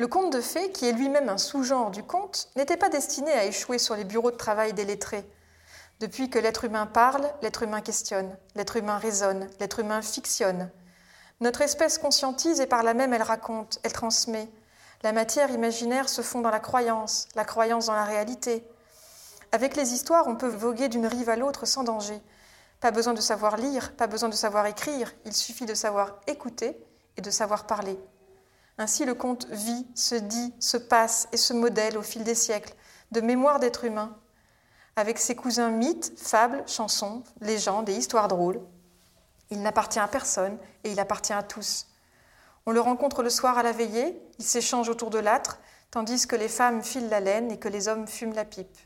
[0.00, 3.44] Le conte de fées, qui est lui-même un sous-genre du conte, n'était pas destiné à
[3.44, 5.30] échouer sur les bureaux de travail des lettrés.
[6.00, 10.70] Depuis que l'être humain parle, l'être humain questionne, l'être humain raisonne, l'être humain fictionne.
[11.40, 14.48] Notre espèce conscientise et par là même elle raconte, elle transmet.
[15.02, 18.64] La matière imaginaire se fond dans la croyance, la croyance dans la réalité.
[19.52, 22.22] Avec les histoires, on peut voguer d'une rive à l'autre sans danger.
[22.80, 26.82] Pas besoin de savoir lire, pas besoin de savoir écrire, il suffit de savoir écouter
[27.18, 27.98] et de savoir parler.
[28.80, 32.72] Ainsi le conte vit, se dit, se passe et se modèle au fil des siècles,
[33.12, 34.16] de mémoire d'être humain,
[34.96, 38.58] avec ses cousins mythes, fables, chansons, légendes et histoires drôles.
[39.50, 41.88] Il n'appartient à personne et il appartient à tous.
[42.64, 45.60] On le rencontre le soir à la veillée, il s'échange autour de l'âtre,
[45.90, 48.78] tandis que les femmes filent la laine et que les hommes fument la pipe.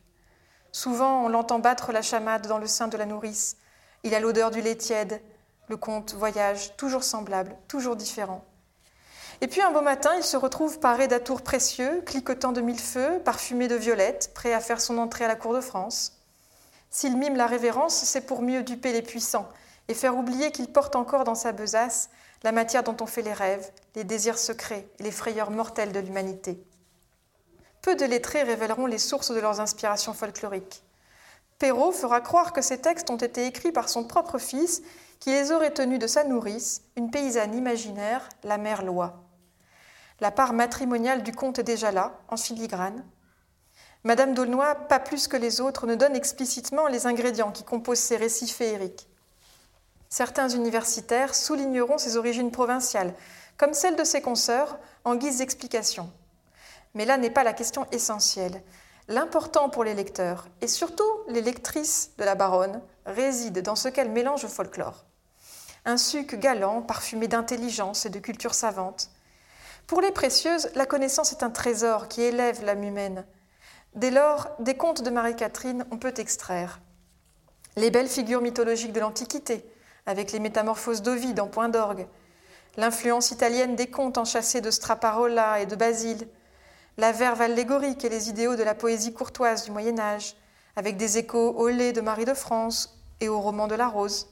[0.72, 3.58] Souvent, on l'entend battre la chamade dans le sein de la nourrice.
[4.02, 5.22] Il a l'odeur du lait tiède.
[5.68, 8.44] Le conte voyage, toujours semblable, toujours différent.
[9.44, 13.20] Et puis un beau matin, il se retrouve paré d'atours précieux, cliquetant de mille feux,
[13.26, 16.18] parfumé de violettes, prêt à faire son entrée à la cour de France.
[16.88, 19.46] S'il mime la révérence, c'est pour mieux duper les puissants
[19.88, 22.08] et faire oublier qu'il porte encore dans sa besace
[22.42, 26.00] la matière dont on fait les rêves, les désirs secrets et les frayeurs mortelles de
[26.00, 26.64] l'humanité.
[27.82, 30.82] Peu de lettrés révéleront les sources de leurs inspirations folkloriques.
[31.58, 34.80] Perrault fera croire que ces textes ont été écrits par son propre fils,
[35.20, 39.23] qui les aurait tenus de sa nourrice, une paysanne imaginaire, la mère Loi.
[40.20, 43.04] La part matrimoniale du conte est déjà là, en filigrane.
[44.04, 48.16] Madame d'Aulnoy, pas plus que les autres, ne donne explicitement les ingrédients qui composent ces
[48.16, 49.08] récits féeriques.
[50.08, 53.14] Certains universitaires souligneront ses origines provinciales,
[53.56, 56.12] comme celles de ses consoeurs, en guise d'explication.
[56.94, 58.62] Mais là n'est pas la question essentielle.
[59.08, 64.10] L'important pour les lecteurs, et surtout les lectrices de la baronne, réside dans ce qu'elle
[64.10, 65.04] mélange au folklore.
[65.84, 69.10] Un suc galant, parfumé d'intelligence et de culture savante.
[69.86, 73.26] Pour les précieuses, la connaissance est un trésor qui élève l'âme humaine.
[73.94, 76.80] Dès lors, des contes de Marie-Catherine, on peut extraire.
[77.76, 79.64] Les belles figures mythologiques de l'Antiquité,
[80.06, 82.06] avec les métamorphoses d'Ovide en point d'orgue,
[82.76, 86.28] l'influence italienne des contes enchâssés de Straparola et de Basile,
[86.96, 90.34] la verve allégorique et les idéaux de la poésie courtoise du Moyen Âge,
[90.76, 94.28] avec des échos au lait de Marie de France et au roman de la Rose,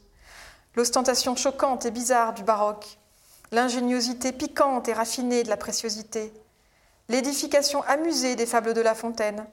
[0.77, 2.99] l'ostentation choquante et bizarre du baroque,
[3.53, 6.33] l'ingéniosité piquante et raffinée de la préciosité,
[7.09, 9.47] l'édification amusée des fables de La Fontaine,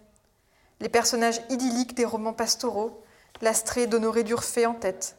[0.79, 3.03] les personnages idylliques des romans pastoraux,
[3.41, 5.17] l'astrée d'Honoré d'Urfé en tête.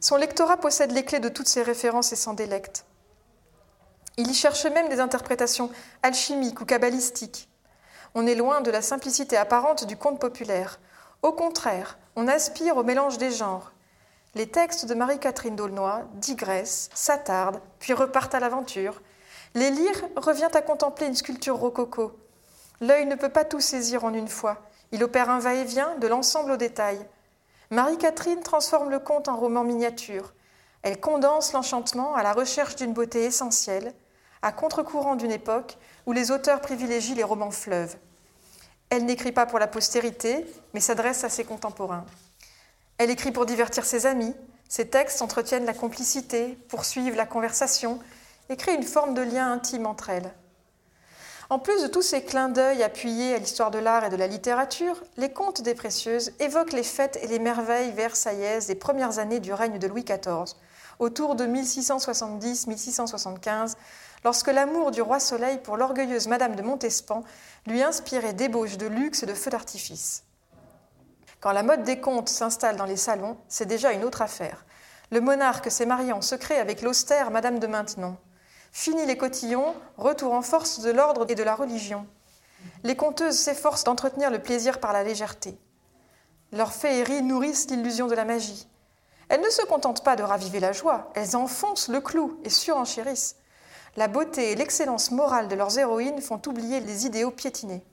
[0.00, 2.84] Son lectorat possède les clés de toutes ces références et s'en délecte.
[4.16, 5.70] Il y cherche même des interprétations
[6.02, 7.48] alchimiques ou kabbalistiques.
[8.14, 10.78] On est loin de la simplicité apparente du conte populaire.
[11.22, 13.71] Au contraire, on aspire au mélange des genres.
[14.34, 19.02] Les textes de Marie-Catherine d'Aulnoy digressent, s'attardent, puis repartent à l'aventure.
[19.54, 22.18] Les lire revient à contempler une sculpture rococo.
[22.80, 24.62] L'œil ne peut pas tout saisir en une fois.
[24.90, 26.98] Il opère un va-et-vient de l'ensemble au détail.
[27.70, 30.32] Marie-Catherine transforme le conte en roman miniature.
[30.80, 33.92] Elle condense l'enchantement à la recherche d'une beauté essentielle,
[34.40, 35.76] à contre-courant d'une époque
[36.06, 37.96] où les auteurs privilégient les romans fleuves.
[38.88, 42.06] Elle n'écrit pas pour la postérité, mais s'adresse à ses contemporains.
[43.02, 44.32] Elle écrit pour divertir ses amis.
[44.68, 47.98] Ses textes entretiennent la complicité, poursuivent la conversation
[48.48, 50.32] et créent une forme de lien intime entre elles.
[51.50, 54.28] En plus de tous ces clins d'œil appuyés à l'histoire de l'art et de la
[54.28, 59.40] littérature, les contes des précieuses évoquent les fêtes et les merveilles versaillaises des premières années
[59.40, 60.54] du règne de Louis XIV,
[61.00, 63.74] autour de 1670-1675,
[64.24, 67.24] lorsque l'amour du roi Soleil pour l'orgueilleuse Madame de Montespan
[67.66, 70.22] lui inspirait débauches de luxe et de feux d'artifice.
[71.42, 74.64] Quand la mode des contes s'installe dans les salons, c'est déjà une autre affaire.
[75.10, 78.16] Le monarque s'est marié en secret avec l'austère Madame de Maintenon.
[78.70, 82.06] Fini les cotillons, retour en force de l'ordre et de la religion.
[82.84, 85.58] Les conteuses s'efforcent d'entretenir le plaisir par la légèreté.
[86.52, 88.68] Leurs féeries nourrissent l'illusion de la magie.
[89.28, 93.34] Elles ne se contentent pas de raviver la joie, elles enfoncent le clou et surenchérissent.
[93.96, 97.84] La beauté et l'excellence morale de leurs héroïnes font oublier les idéaux piétinés.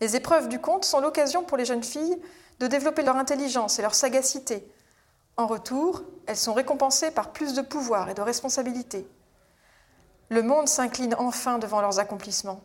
[0.00, 2.20] Les épreuves du conte sont l'occasion pour les jeunes filles
[2.58, 4.66] de développer leur intelligence et leur sagacité.
[5.36, 9.06] En retour, elles sont récompensées par plus de pouvoir et de responsabilité.
[10.28, 12.62] Le monde s'incline enfin devant leurs accomplissements.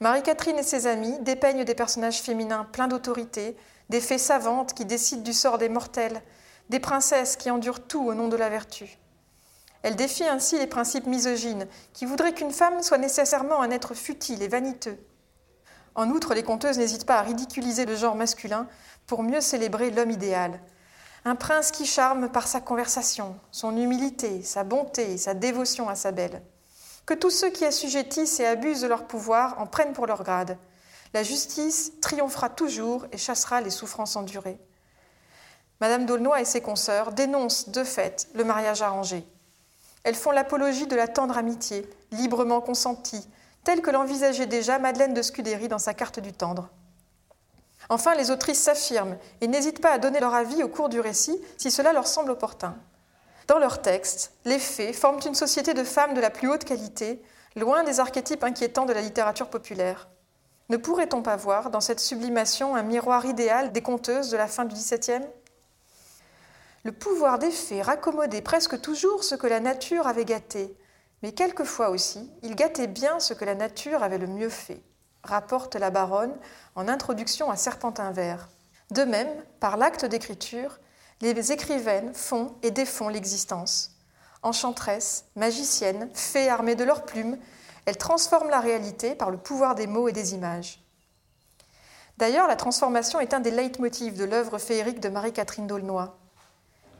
[0.00, 3.56] Marie-Catherine et ses amis dépeignent des personnages féminins pleins d'autorité,
[3.90, 6.20] des fées savantes qui décident du sort des mortels,
[6.68, 8.98] des princesses qui endurent tout au nom de la vertu.
[9.82, 14.42] Elle défie ainsi les principes misogynes, qui voudraient qu'une femme soit nécessairement un être futile
[14.42, 14.98] et vaniteux.
[15.94, 18.66] En outre, les conteuses n'hésitent pas à ridiculiser le genre masculin
[19.06, 20.60] pour mieux célébrer l'homme idéal.
[21.24, 26.12] Un prince qui charme par sa conversation, son humilité, sa bonté sa dévotion à sa
[26.12, 26.42] belle.
[27.06, 30.58] Que tous ceux qui assujettissent et abusent de leur pouvoir en prennent pour leur grade.
[31.12, 34.58] La justice triomphera toujours et chassera les souffrances endurées.
[35.80, 39.26] Madame d'Aulnoy et ses consoeurs dénoncent de fait le mariage arrangé.
[40.02, 43.26] Elles font l'apologie de la tendre amitié, librement consentie,
[43.64, 46.68] telle que l'envisageait déjà Madeleine de Scudéry dans sa carte du tendre.
[47.88, 51.40] Enfin, les autrices s'affirment et n'hésitent pas à donner leur avis au cours du récit
[51.58, 52.76] si cela leur semble opportun.
[53.46, 57.22] Dans leurs textes, les faits forment une société de femmes de la plus haute qualité,
[57.56, 60.08] loin des archétypes inquiétants de la littérature populaire.
[60.70, 64.64] Ne pourrait-on pas voir dans cette sublimation un miroir idéal des conteuses de la fin
[64.64, 65.26] du XVIIe
[66.84, 70.74] Le pouvoir des faits raccommodait presque toujours ce que la nature avait gâté,
[71.24, 74.82] mais quelquefois aussi, il gâtait bien ce que la nature avait le mieux fait,
[75.22, 76.36] rapporte la baronne
[76.74, 78.50] en introduction à Serpentin vert.
[78.90, 80.78] De même, par l'acte d'écriture,
[81.22, 83.92] les écrivaines font et défont l'existence.
[84.42, 87.38] Enchantresses, magiciennes, fées armées de leurs plumes,
[87.86, 90.84] elles transforment la réalité par le pouvoir des mots et des images.
[92.18, 96.10] D'ailleurs, la transformation est un des leitmotifs de l'œuvre féerique de Marie-Catherine d'Aulnoy.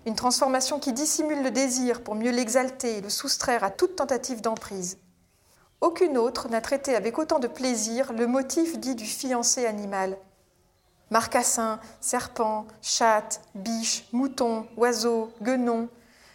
[0.07, 4.43] Une transformation qui dissimule le désir pour mieux l'exalter et le soustraire à toute tentative
[4.43, 4.99] d'emprise.
[5.81, 10.19] Aucune autre n'a traité avec autant de plaisir le motif dit du fiancé animal.
[11.11, 15.89] Marcassin, serpent, chatte, biche, mouton, oiseau, guenon,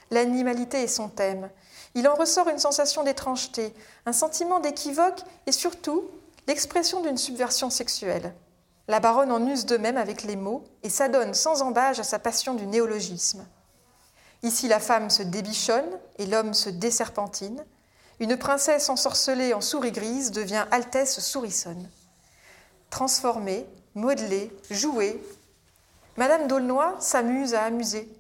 [0.10, 1.50] l'animalité est son thème.
[1.94, 3.74] Il en ressort une sensation d'étrangeté,
[4.08, 6.06] un sentiment d'équivoque et surtout
[6.48, 8.34] l'expression d'une subversion sexuelle.
[8.88, 12.18] La baronne en use de même avec les mots et s'adonne sans embâge à sa
[12.18, 13.46] passion du néologisme.
[14.44, 17.64] Ici, la femme se débichonne et l'homme se déserpentine.
[18.20, 21.90] Une princesse ensorcelée en souris grise devient Altesse sourissonne.
[22.90, 23.66] Transformée,
[23.96, 25.22] modelée, jouée,
[26.18, 28.12] Madame d'Aulnoy s'amuse à amuser.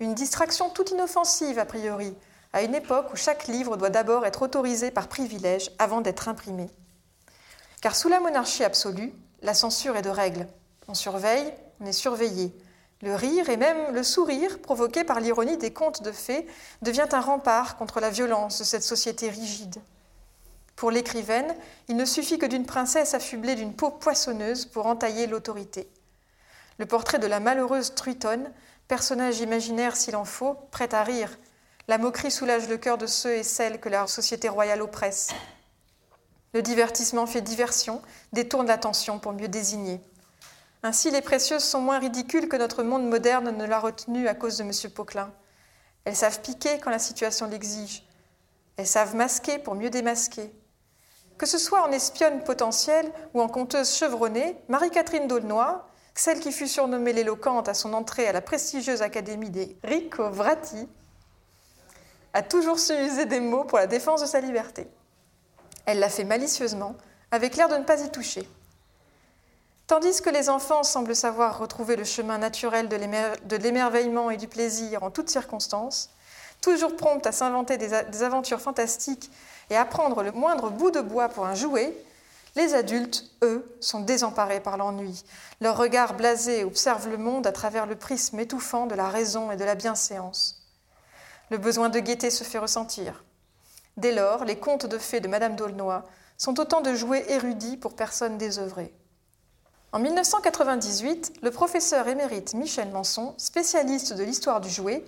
[0.00, 2.14] Une distraction toute inoffensive a priori,
[2.52, 6.70] à une époque où chaque livre doit d'abord être autorisé par privilège avant d'être imprimé.
[7.82, 9.12] Car sous la monarchie absolue,
[9.42, 10.46] la censure est de règle.
[10.88, 12.54] On surveille, on est surveillé.
[13.02, 16.46] Le rire et même le sourire provoqué par l'ironie des contes de fées
[16.82, 19.80] devient un rempart contre la violence de cette société rigide.
[20.76, 21.54] Pour l'écrivaine,
[21.88, 25.88] il ne suffit que d'une princesse affublée d'une peau poissonneuse pour entailler l'autorité.
[26.78, 28.52] Le portrait de la malheureuse Truitonne,
[28.86, 31.36] personnage imaginaire s'il en faut, prêt à rire.
[31.88, 35.30] La moquerie soulage le cœur de ceux et celles que la société royale oppresse.
[36.54, 38.00] Le divertissement fait diversion,
[38.32, 40.00] détourne l'attention pour mieux désigner.
[40.84, 44.58] Ainsi, les précieuses sont moins ridicules que notre monde moderne ne l'a retenu à cause
[44.58, 44.72] de M.
[44.92, 45.32] Poquelin.
[46.04, 48.04] Elles savent piquer quand la situation l'exige.
[48.76, 50.52] Elles savent masquer pour mieux démasquer.
[51.38, 55.80] Que ce soit en espionne potentielle ou en conteuse chevronnée, Marie-Catherine d'Aulnoy,
[56.14, 59.76] celle qui fut surnommée l'éloquente à son entrée à la prestigieuse académie des
[60.18, 60.88] Vrati,
[62.34, 64.88] a toujours su user des mots pour la défense de sa liberté.
[65.86, 66.96] Elle l'a fait malicieusement,
[67.30, 68.48] avec l'air de ne pas y toucher.
[69.86, 75.02] Tandis que les enfants semblent savoir retrouver le chemin naturel de l'émerveillement et du plaisir
[75.02, 76.10] en toutes circonstances,
[76.60, 79.30] toujours promptes à s'inventer des, aventures fantastiques
[79.68, 81.94] et à prendre le moindre bout de bois pour un jouet,
[82.54, 85.24] les adultes, eux, sont désemparés par l'ennui.
[85.60, 89.56] Leur regard blasé observe le monde à travers le prisme étouffant de la raison et
[89.56, 90.62] de la bienséance.
[91.50, 93.24] Le besoin de gaieté se fait ressentir.
[93.96, 96.02] Dès lors, les contes de fées de Madame d'Aulnoy
[96.38, 98.94] sont autant de jouets érudits pour personnes désœuvrées.
[99.94, 105.04] En 1998, le professeur émérite Michel Manson, spécialiste de l'histoire du jouet,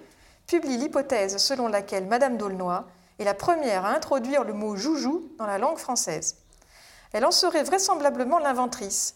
[0.46, 2.84] publie l'hypothèse selon laquelle Madame d'Aulnoy
[3.18, 6.36] est la première à introduire le mot joujou dans la langue française.
[7.14, 9.14] Elle en serait vraisemblablement l'inventrice.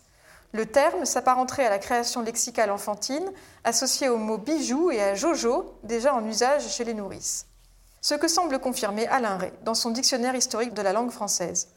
[0.52, 3.30] Le terme s'apparenterait à la création lexicale enfantine,
[3.64, 7.44] associée au mot bijou et à jojo, déjà en usage chez les nourrices.
[8.00, 11.68] Ce que semble confirmer Alain Ray dans son dictionnaire historique de la langue française.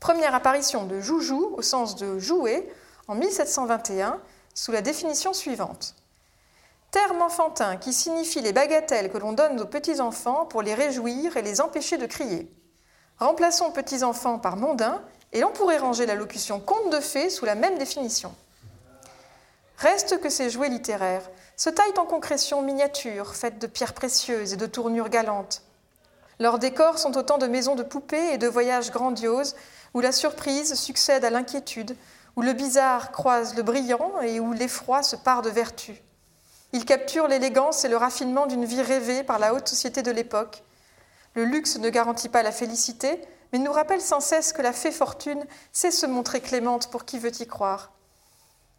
[0.00, 2.66] Première apparition de joujou au sens de jouer
[3.08, 4.20] en 1721
[4.54, 5.94] sous la définition suivante.
[6.90, 11.42] Terme enfantin qui signifie les bagatelles que l'on donne aux petits-enfants pour les réjouir et
[11.42, 12.50] les empêcher de crier.
[13.18, 15.02] Remplaçons petits-enfants par mondains
[15.32, 18.34] et l'on pourrait ranger la locution conte de fées sous la même définition.
[19.78, 24.56] Reste que ces jouets littéraires se taillent en concrétion miniature, faites de pierres précieuses et
[24.56, 25.62] de tournures galantes.
[26.40, 29.56] Leurs décors sont autant de maisons de poupées et de voyages grandioses
[29.94, 31.96] où la surprise succède à l'inquiétude,
[32.38, 36.00] où le bizarre croise le brillant et où l'effroi se part de vertu.
[36.72, 40.62] Il capture l'élégance et le raffinement d'une vie rêvée par la haute société de l'époque.
[41.34, 43.20] Le luxe ne garantit pas la félicité,
[43.52, 47.18] mais nous rappelle sans cesse que la fée fortune sait se montrer clémente pour qui
[47.18, 47.90] veut y croire.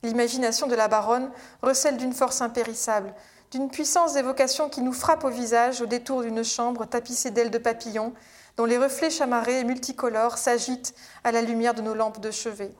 [0.03, 1.29] L'imagination de la baronne
[1.61, 3.13] recèle d'une force impérissable,
[3.51, 7.57] d'une puissance d'évocation qui nous frappe au visage au détour d'une chambre tapissée d'ailes de
[7.57, 8.13] papillons,
[8.55, 10.95] dont les reflets chamarrés et multicolores s'agitent
[11.25, 12.73] à la lumière de nos lampes de chevet.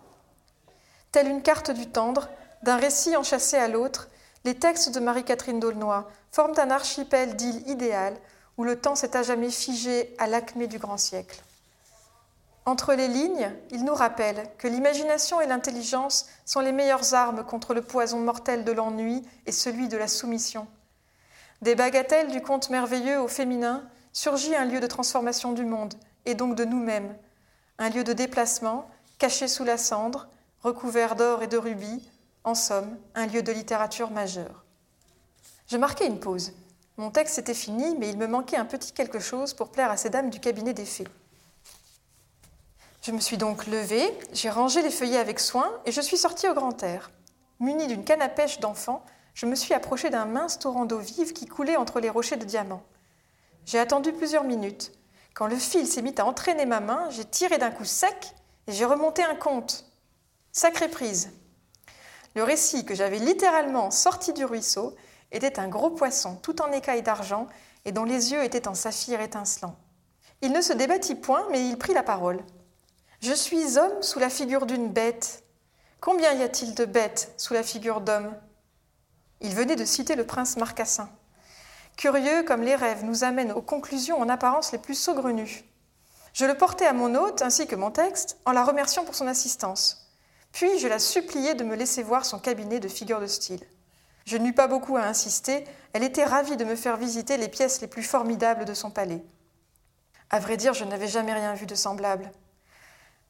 [1.12, 2.30] Telle une carte du tendre,
[2.64, 4.10] d'un récit enchâssé à l'autre,
[4.46, 8.18] les textes de Marie-Catherine d'Aulnoy forment un archipel d'îles idéales
[8.58, 11.42] où le temps s'est à jamais figé à l'acmé du grand siècle.
[12.66, 17.74] Entre les lignes, il nous rappelle que l'imagination et l'intelligence sont les meilleures armes contre
[17.74, 20.68] le poison mortel de l'ennui et celui de la soumission.
[21.62, 23.84] Des bagatelles du conte merveilleux au féminin
[24.14, 25.96] surgit un lieu de transformation du monde,
[26.26, 27.18] et donc de nous-mêmes,
[27.80, 28.88] un lieu de déplacement,
[29.18, 30.28] caché sous la cendre,
[30.64, 32.02] recouvert d'or et de rubis,
[32.44, 34.66] en somme, un lieu de littérature majeure.
[35.68, 36.54] Je marquais une pause.
[36.98, 39.98] Mon texte était fini, mais il me manquait un petit quelque chose pour plaire à
[39.98, 41.08] ces dames du cabinet des fées.
[43.02, 46.50] Je me suis donc levée, j'ai rangé les feuillets avec soin et je suis sortie
[46.50, 47.12] au grand air.
[47.62, 51.32] Munie d'une canne à pêche d'enfant, je me suis approchée d'un mince torrent d'eau vive
[51.32, 52.84] qui coulait entre les rochers de diamant.
[53.66, 54.92] J'ai attendu plusieurs minutes.
[55.34, 58.34] Quand le fil s'est mis à entraîner ma main, j'ai tiré d'un coup sec
[58.68, 59.89] et j'ai remonté un compte.
[60.52, 61.30] Sacrée prise.
[62.36, 64.96] Le récit que j'avais littéralement sorti du ruisseau
[65.32, 67.48] était un gros poisson tout en écailles d'argent
[67.86, 69.76] et dont les yeux étaient en saphir étincelant.
[70.42, 72.44] Il ne se débattit point, mais il prit la parole.
[73.22, 75.44] Je suis homme sous la figure d'une bête.
[76.02, 78.34] Combien y a-t-il de bêtes sous la figure d'homme?
[79.42, 81.10] Il venait de citer le prince Marcassin.
[81.96, 85.64] Curieux comme les rêves nous amènent aux conclusions en apparence les plus saugrenues.
[86.34, 89.28] Je le portai à mon hôte ainsi que mon texte en la remerciant pour son
[89.28, 90.09] assistance.
[90.52, 93.64] Puis je la suppliai de me laisser voir son cabinet de figures de style.
[94.26, 97.82] Je n'eus pas beaucoup à insister, elle était ravie de me faire visiter les pièces
[97.82, 99.24] les plus formidables de son palais.
[100.30, 102.32] À vrai dire, je n'avais jamais rien vu de semblable.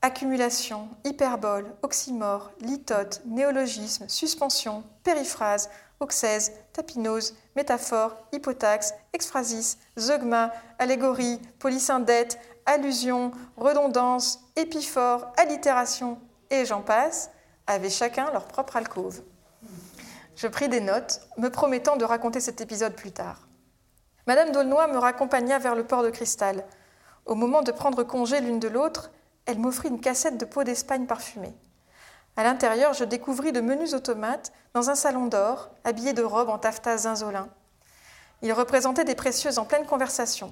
[0.02, 12.40] Accumulation, hyperbole, oxymore, litote, néologisme, suspension, périphrase, oxèse, tapinose, métaphore, hypotaxe, exphrasis, zeugma, allégorie, polysyndète,
[12.66, 16.18] allusion, redondance, épiphore, allitération,
[16.50, 17.32] et j'en passe,
[17.68, 19.22] avaient chacun leur propre alcôve.
[20.36, 23.48] Je pris des notes, me promettant de raconter cet épisode plus tard.
[24.26, 26.64] Madame d'Aulnoy me raccompagna vers le port de cristal.
[27.26, 29.12] Au moment de prendre congé l'une de l'autre,
[29.46, 31.56] elle m'offrit une cassette de peau d'Espagne parfumée.
[32.36, 36.58] À l'intérieur, je découvris de menus automates dans un salon d'or, habillés de robes en
[36.58, 37.50] taffetas zinzolin.
[38.42, 40.52] Ils représentaient des précieuses en pleine conversation.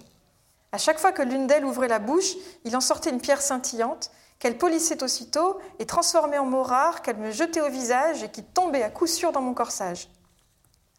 [0.74, 2.34] À chaque fois que l'une d'elles ouvrait la bouche,
[2.66, 7.18] il en sortait une pierre scintillante qu'elle polissait aussitôt et transformait en mots rares qu'elle
[7.18, 10.10] me jetait au visage et qui tombaient à coup sûr dans mon corsage.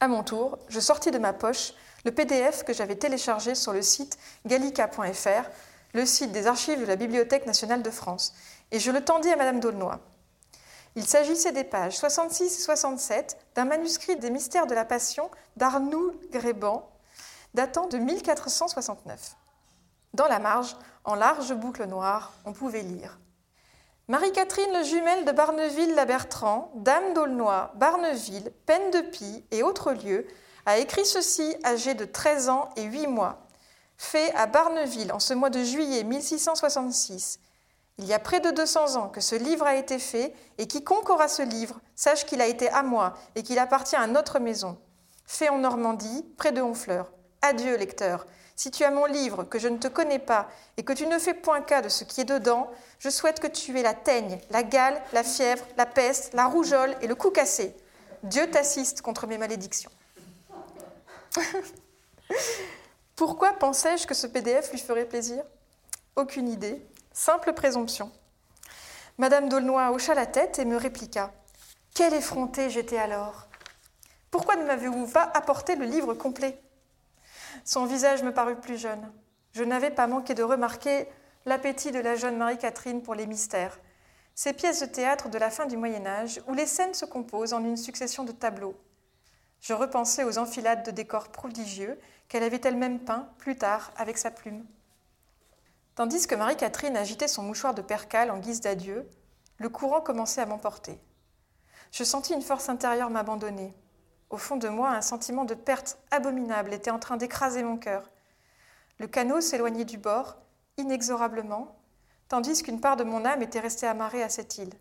[0.00, 1.74] À mon tour, je sortis de ma poche
[2.04, 5.50] le PDF que j'avais téléchargé sur le site gallica.fr,
[5.94, 8.34] le site des archives de la Bibliothèque nationale de France,
[8.70, 9.98] et je le tendis à Madame d'Aulnoy.
[10.94, 16.14] Il s'agissait des pages 66 et 67 d'un manuscrit des mystères de la Passion d'Arnould
[16.30, 16.88] Gréban,
[17.54, 19.36] datant de 1469.
[20.14, 23.18] Dans la marge, en large boucle noire, on pouvait lire
[24.10, 30.26] Marie-Catherine le jumelle de Barneville-la-Bertrand, dame d'Aulnoy, Barneville, Peine de Pie et autres lieux,
[30.64, 33.46] a écrit ceci âgée de 13 ans et 8 mois.
[33.98, 37.38] Fait à Barneville en ce mois de juillet 1666.
[37.98, 41.10] Il y a près de 200 ans que ce livre a été fait, et quiconque
[41.10, 44.78] aura ce livre sache qu'il a été à moi et qu'il appartient à notre maison.
[45.26, 47.12] Fait en Normandie, près de Honfleur.
[47.42, 48.24] Adieu, lecteur.
[48.58, 51.20] Si tu as mon livre, que je ne te connais pas, et que tu ne
[51.20, 54.40] fais point cas de ce qui est dedans, je souhaite que tu aies la teigne,
[54.50, 57.72] la gale, la fièvre, la peste, la rougeole et le cou cassé.
[58.24, 59.92] Dieu t'assiste contre mes malédictions.
[63.14, 65.44] Pourquoi pensais-je que ce PDF lui ferait plaisir?
[66.16, 68.10] Aucune idée, simple présomption.
[69.18, 71.30] Madame d'Aulnoy hocha la tête et me répliqua
[71.94, 73.46] Quelle effrontée j'étais alors
[74.32, 76.60] Pourquoi ne m'avez-vous pas apporté le livre complet?
[77.68, 79.12] Son visage me parut plus jeune.
[79.52, 81.06] Je n'avais pas manqué de remarquer
[81.44, 83.78] l'appétit de la jeune Marie-Catherine pour les mystères,
[84.34, 87.52] ces pièces de théâtre de la fin du Moyen Âge où les scènes se composent
[87.52, 88.74] en une succession de tableaux.
[89.60, 91.98] Je repensais aux enfilades de décors prodigieux
[92.28, 94.64] qu'elle avait elle-même peints plus tard avec sa plume.
[95.94, 99.06] Tandis que Marie-Catherine agitait son mouchoir de percale en guise d'adieu,
[99.58, 100.98] le courant commençait à m'emporter.
[101.92, 103.74] Je sentis une force intérieure m'abandonner.
[104.30, 108.10] Au fond de moi, un sentiment de perte abominable était en train d'écraser mon cœur.
[108.98, 110.36] Le canot s'éloignait du bord,
[110.76, 111.76] inexorablement,
[112.28, 114.74] tandis qu'une part de mon âme était restée amarrée à cette île.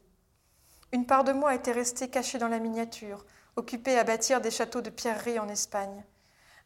[0.91, 3.25] Une part de moi était restée cachée dans la miniature,
[3.55, 6.03] occupée à bâtir des châteaux de pierreries en Espagne.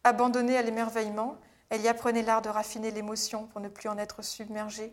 [0.03, 1.38] Abandonnée à l'émerveillement,
[1.69, 4.91] elle y apprenait l'art de raffiner l'émotion pour ne plus en être submergée.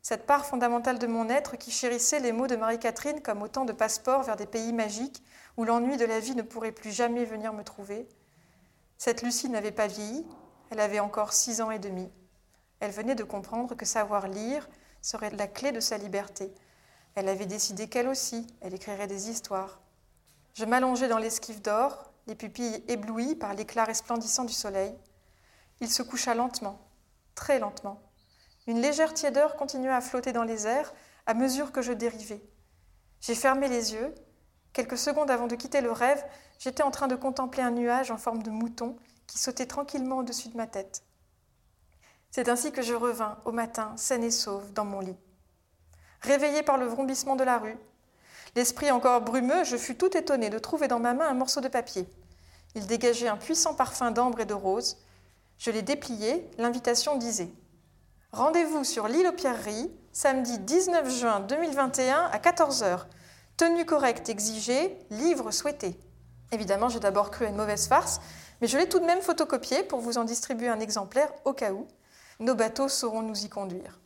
[0.00, 3.72] cette part fondamentale de mon être qui chérissait les mots de Marie-Catherine comme autant de
[3.72, 5.22] passeports vers des pays magiques
[5.58, 8.08] où l'ennui de la vie ne pourrait plus jamais venir me trouver.
[8.96, 10.24] Cette Lucie n'avait pas vieilli,
[10.70, 12.08] elle avait encore six ans et demi.
[12.78, 14.68] Elle venait de comprendre que savoir lire
[15.02, 16.54] serait la clé de sa liberté.
[17.16, 19.80] Elle avait décidé qu'elle aussi, elle écrirait des histoires.
[20.54, 24.96] Je m'allongeai dans l'esquive d'or, les pupilles éblouies par l'éclat resplendissant du soleil.
[25.80, 26.88] Il se coucha lentement,
[27.34, 28.00] très lentement.
[28.68, 30.94] Une légère tiédeur continua à flotter dans les airs
[31.26, 32.44] à mesure que je dérivais.
[33.20, 34.14] J'ai fermé les yeux.
[34.78, 36.24] Quelques secondes avant de quitter le rêve,
[36.60, 40.50] j'étais en train de contempler un nuage en forme de mouton qui sautait tranquillement au-dessus
[40.50, 41.02] de ma tête.
[42.30, 45.16] C'est ainsi que je revins au matin, saine et sauve, dans mon lit.
[46.20, 47.76] Réveillé par le vrombissement de la rue,
[48.54, 51.66] l'esprit encore brumeux, je fus tout étonné de trouver dans ma main un morceau de
[51.66, 52.08] papier.
[52.76, 54.98] Il dégageait un puissant parfum d'ambre et de rose.
[55.58, 57.50] Je l'ai déplié, l'invitation disait
[58.30, 63.06] Rendez-vous sur l'île aux Pierreries, samedi 19 juin 2021 à 14h.
[63.58, 65.98] Tenue correcte exigée, livre souhaité.
[66.52, 68.20] Évidemment, j'ai d'abord cru à une mauvaise farce,
[68.60, 71.72] mais je l'ai tout de même photocopié pour vous en distribuer un exemplaire au cas
[71.72, 71.88] où.
[72.38, 73.98] Nos bateaux sauront nous y conduire.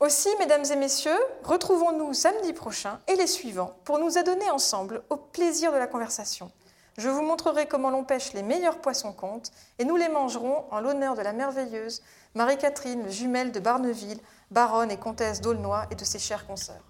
[0.00, 5.16] Aussi, mesdames et messieurs, retrouvons-nous samedi prochain et les suivants pour nous adonner ensemble au
[5.16, 6.50] plaisir de la conversation.
[6.96, 10.80] Je vous montrerai comment l'on pêche les meilleurs poissons comptes et nous les mangerons en
[10.80, 12.02] l'honneur de la merveilleuse
[12.34, 14.18] Marie-Catherine, jumelle de Barneville,
[14.50, 16.82] baronne et comtesse d'Aulnoy et de ses chères consoeurs.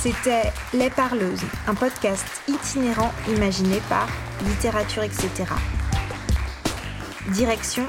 [0.00, 4.06] C'était Les Parleuses, un podcast itinérant imaginé par
[4.46, 5.28] Littérature, etc.
[7.32, 7.82] Direction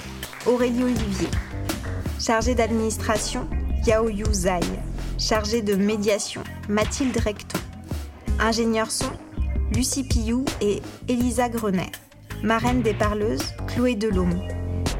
[0.47, 1.27] Aurélie Olivier.
[2.19, 3.47] Chargée d'administration,
[3.85, 4.59] Yao Yu Zai.
[5.19, 7.59] Chargée de médiation, Mathilde Recton.
[8.39, 9.11] Ingénieur son,
[9.75, 11.91] Lucie Pillou et Elisa Grenet.
[12.41, 14.41] Marraine des parleuses, Chloé Delhomme.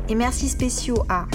[0.10, 1.26] Et merci spéciaux à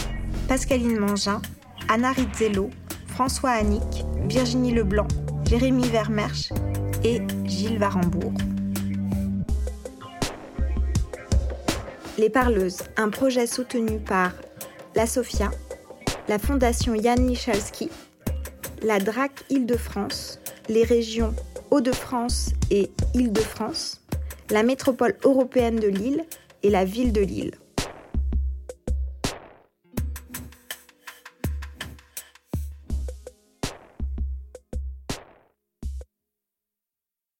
[0.46, 1.42] Pascaline Mangin,
[1.88, 2.70] Anna Rizzello,
[3.08, 5.08] François Annick, Virginie Leblanc,
[5.46, 6.52] Jérémy Vermersch
[7.04, 8.32] et Gilles Varembourg.
[12.18, 14.32] Les Parleuses, un projet soutenu par
[14.94, 15.50] la Sofia,
[16.28, 17.90] la Fondation Yann Michalski,
[18.82, 21.34] la DRAC Île-de-France, les régions
[21.70, 24.00] Hauts-de-France et Île-de-France,
[24.50, 26.24] la métropole européenne de Lille
[26.62, 27.52] et la ville de Lille.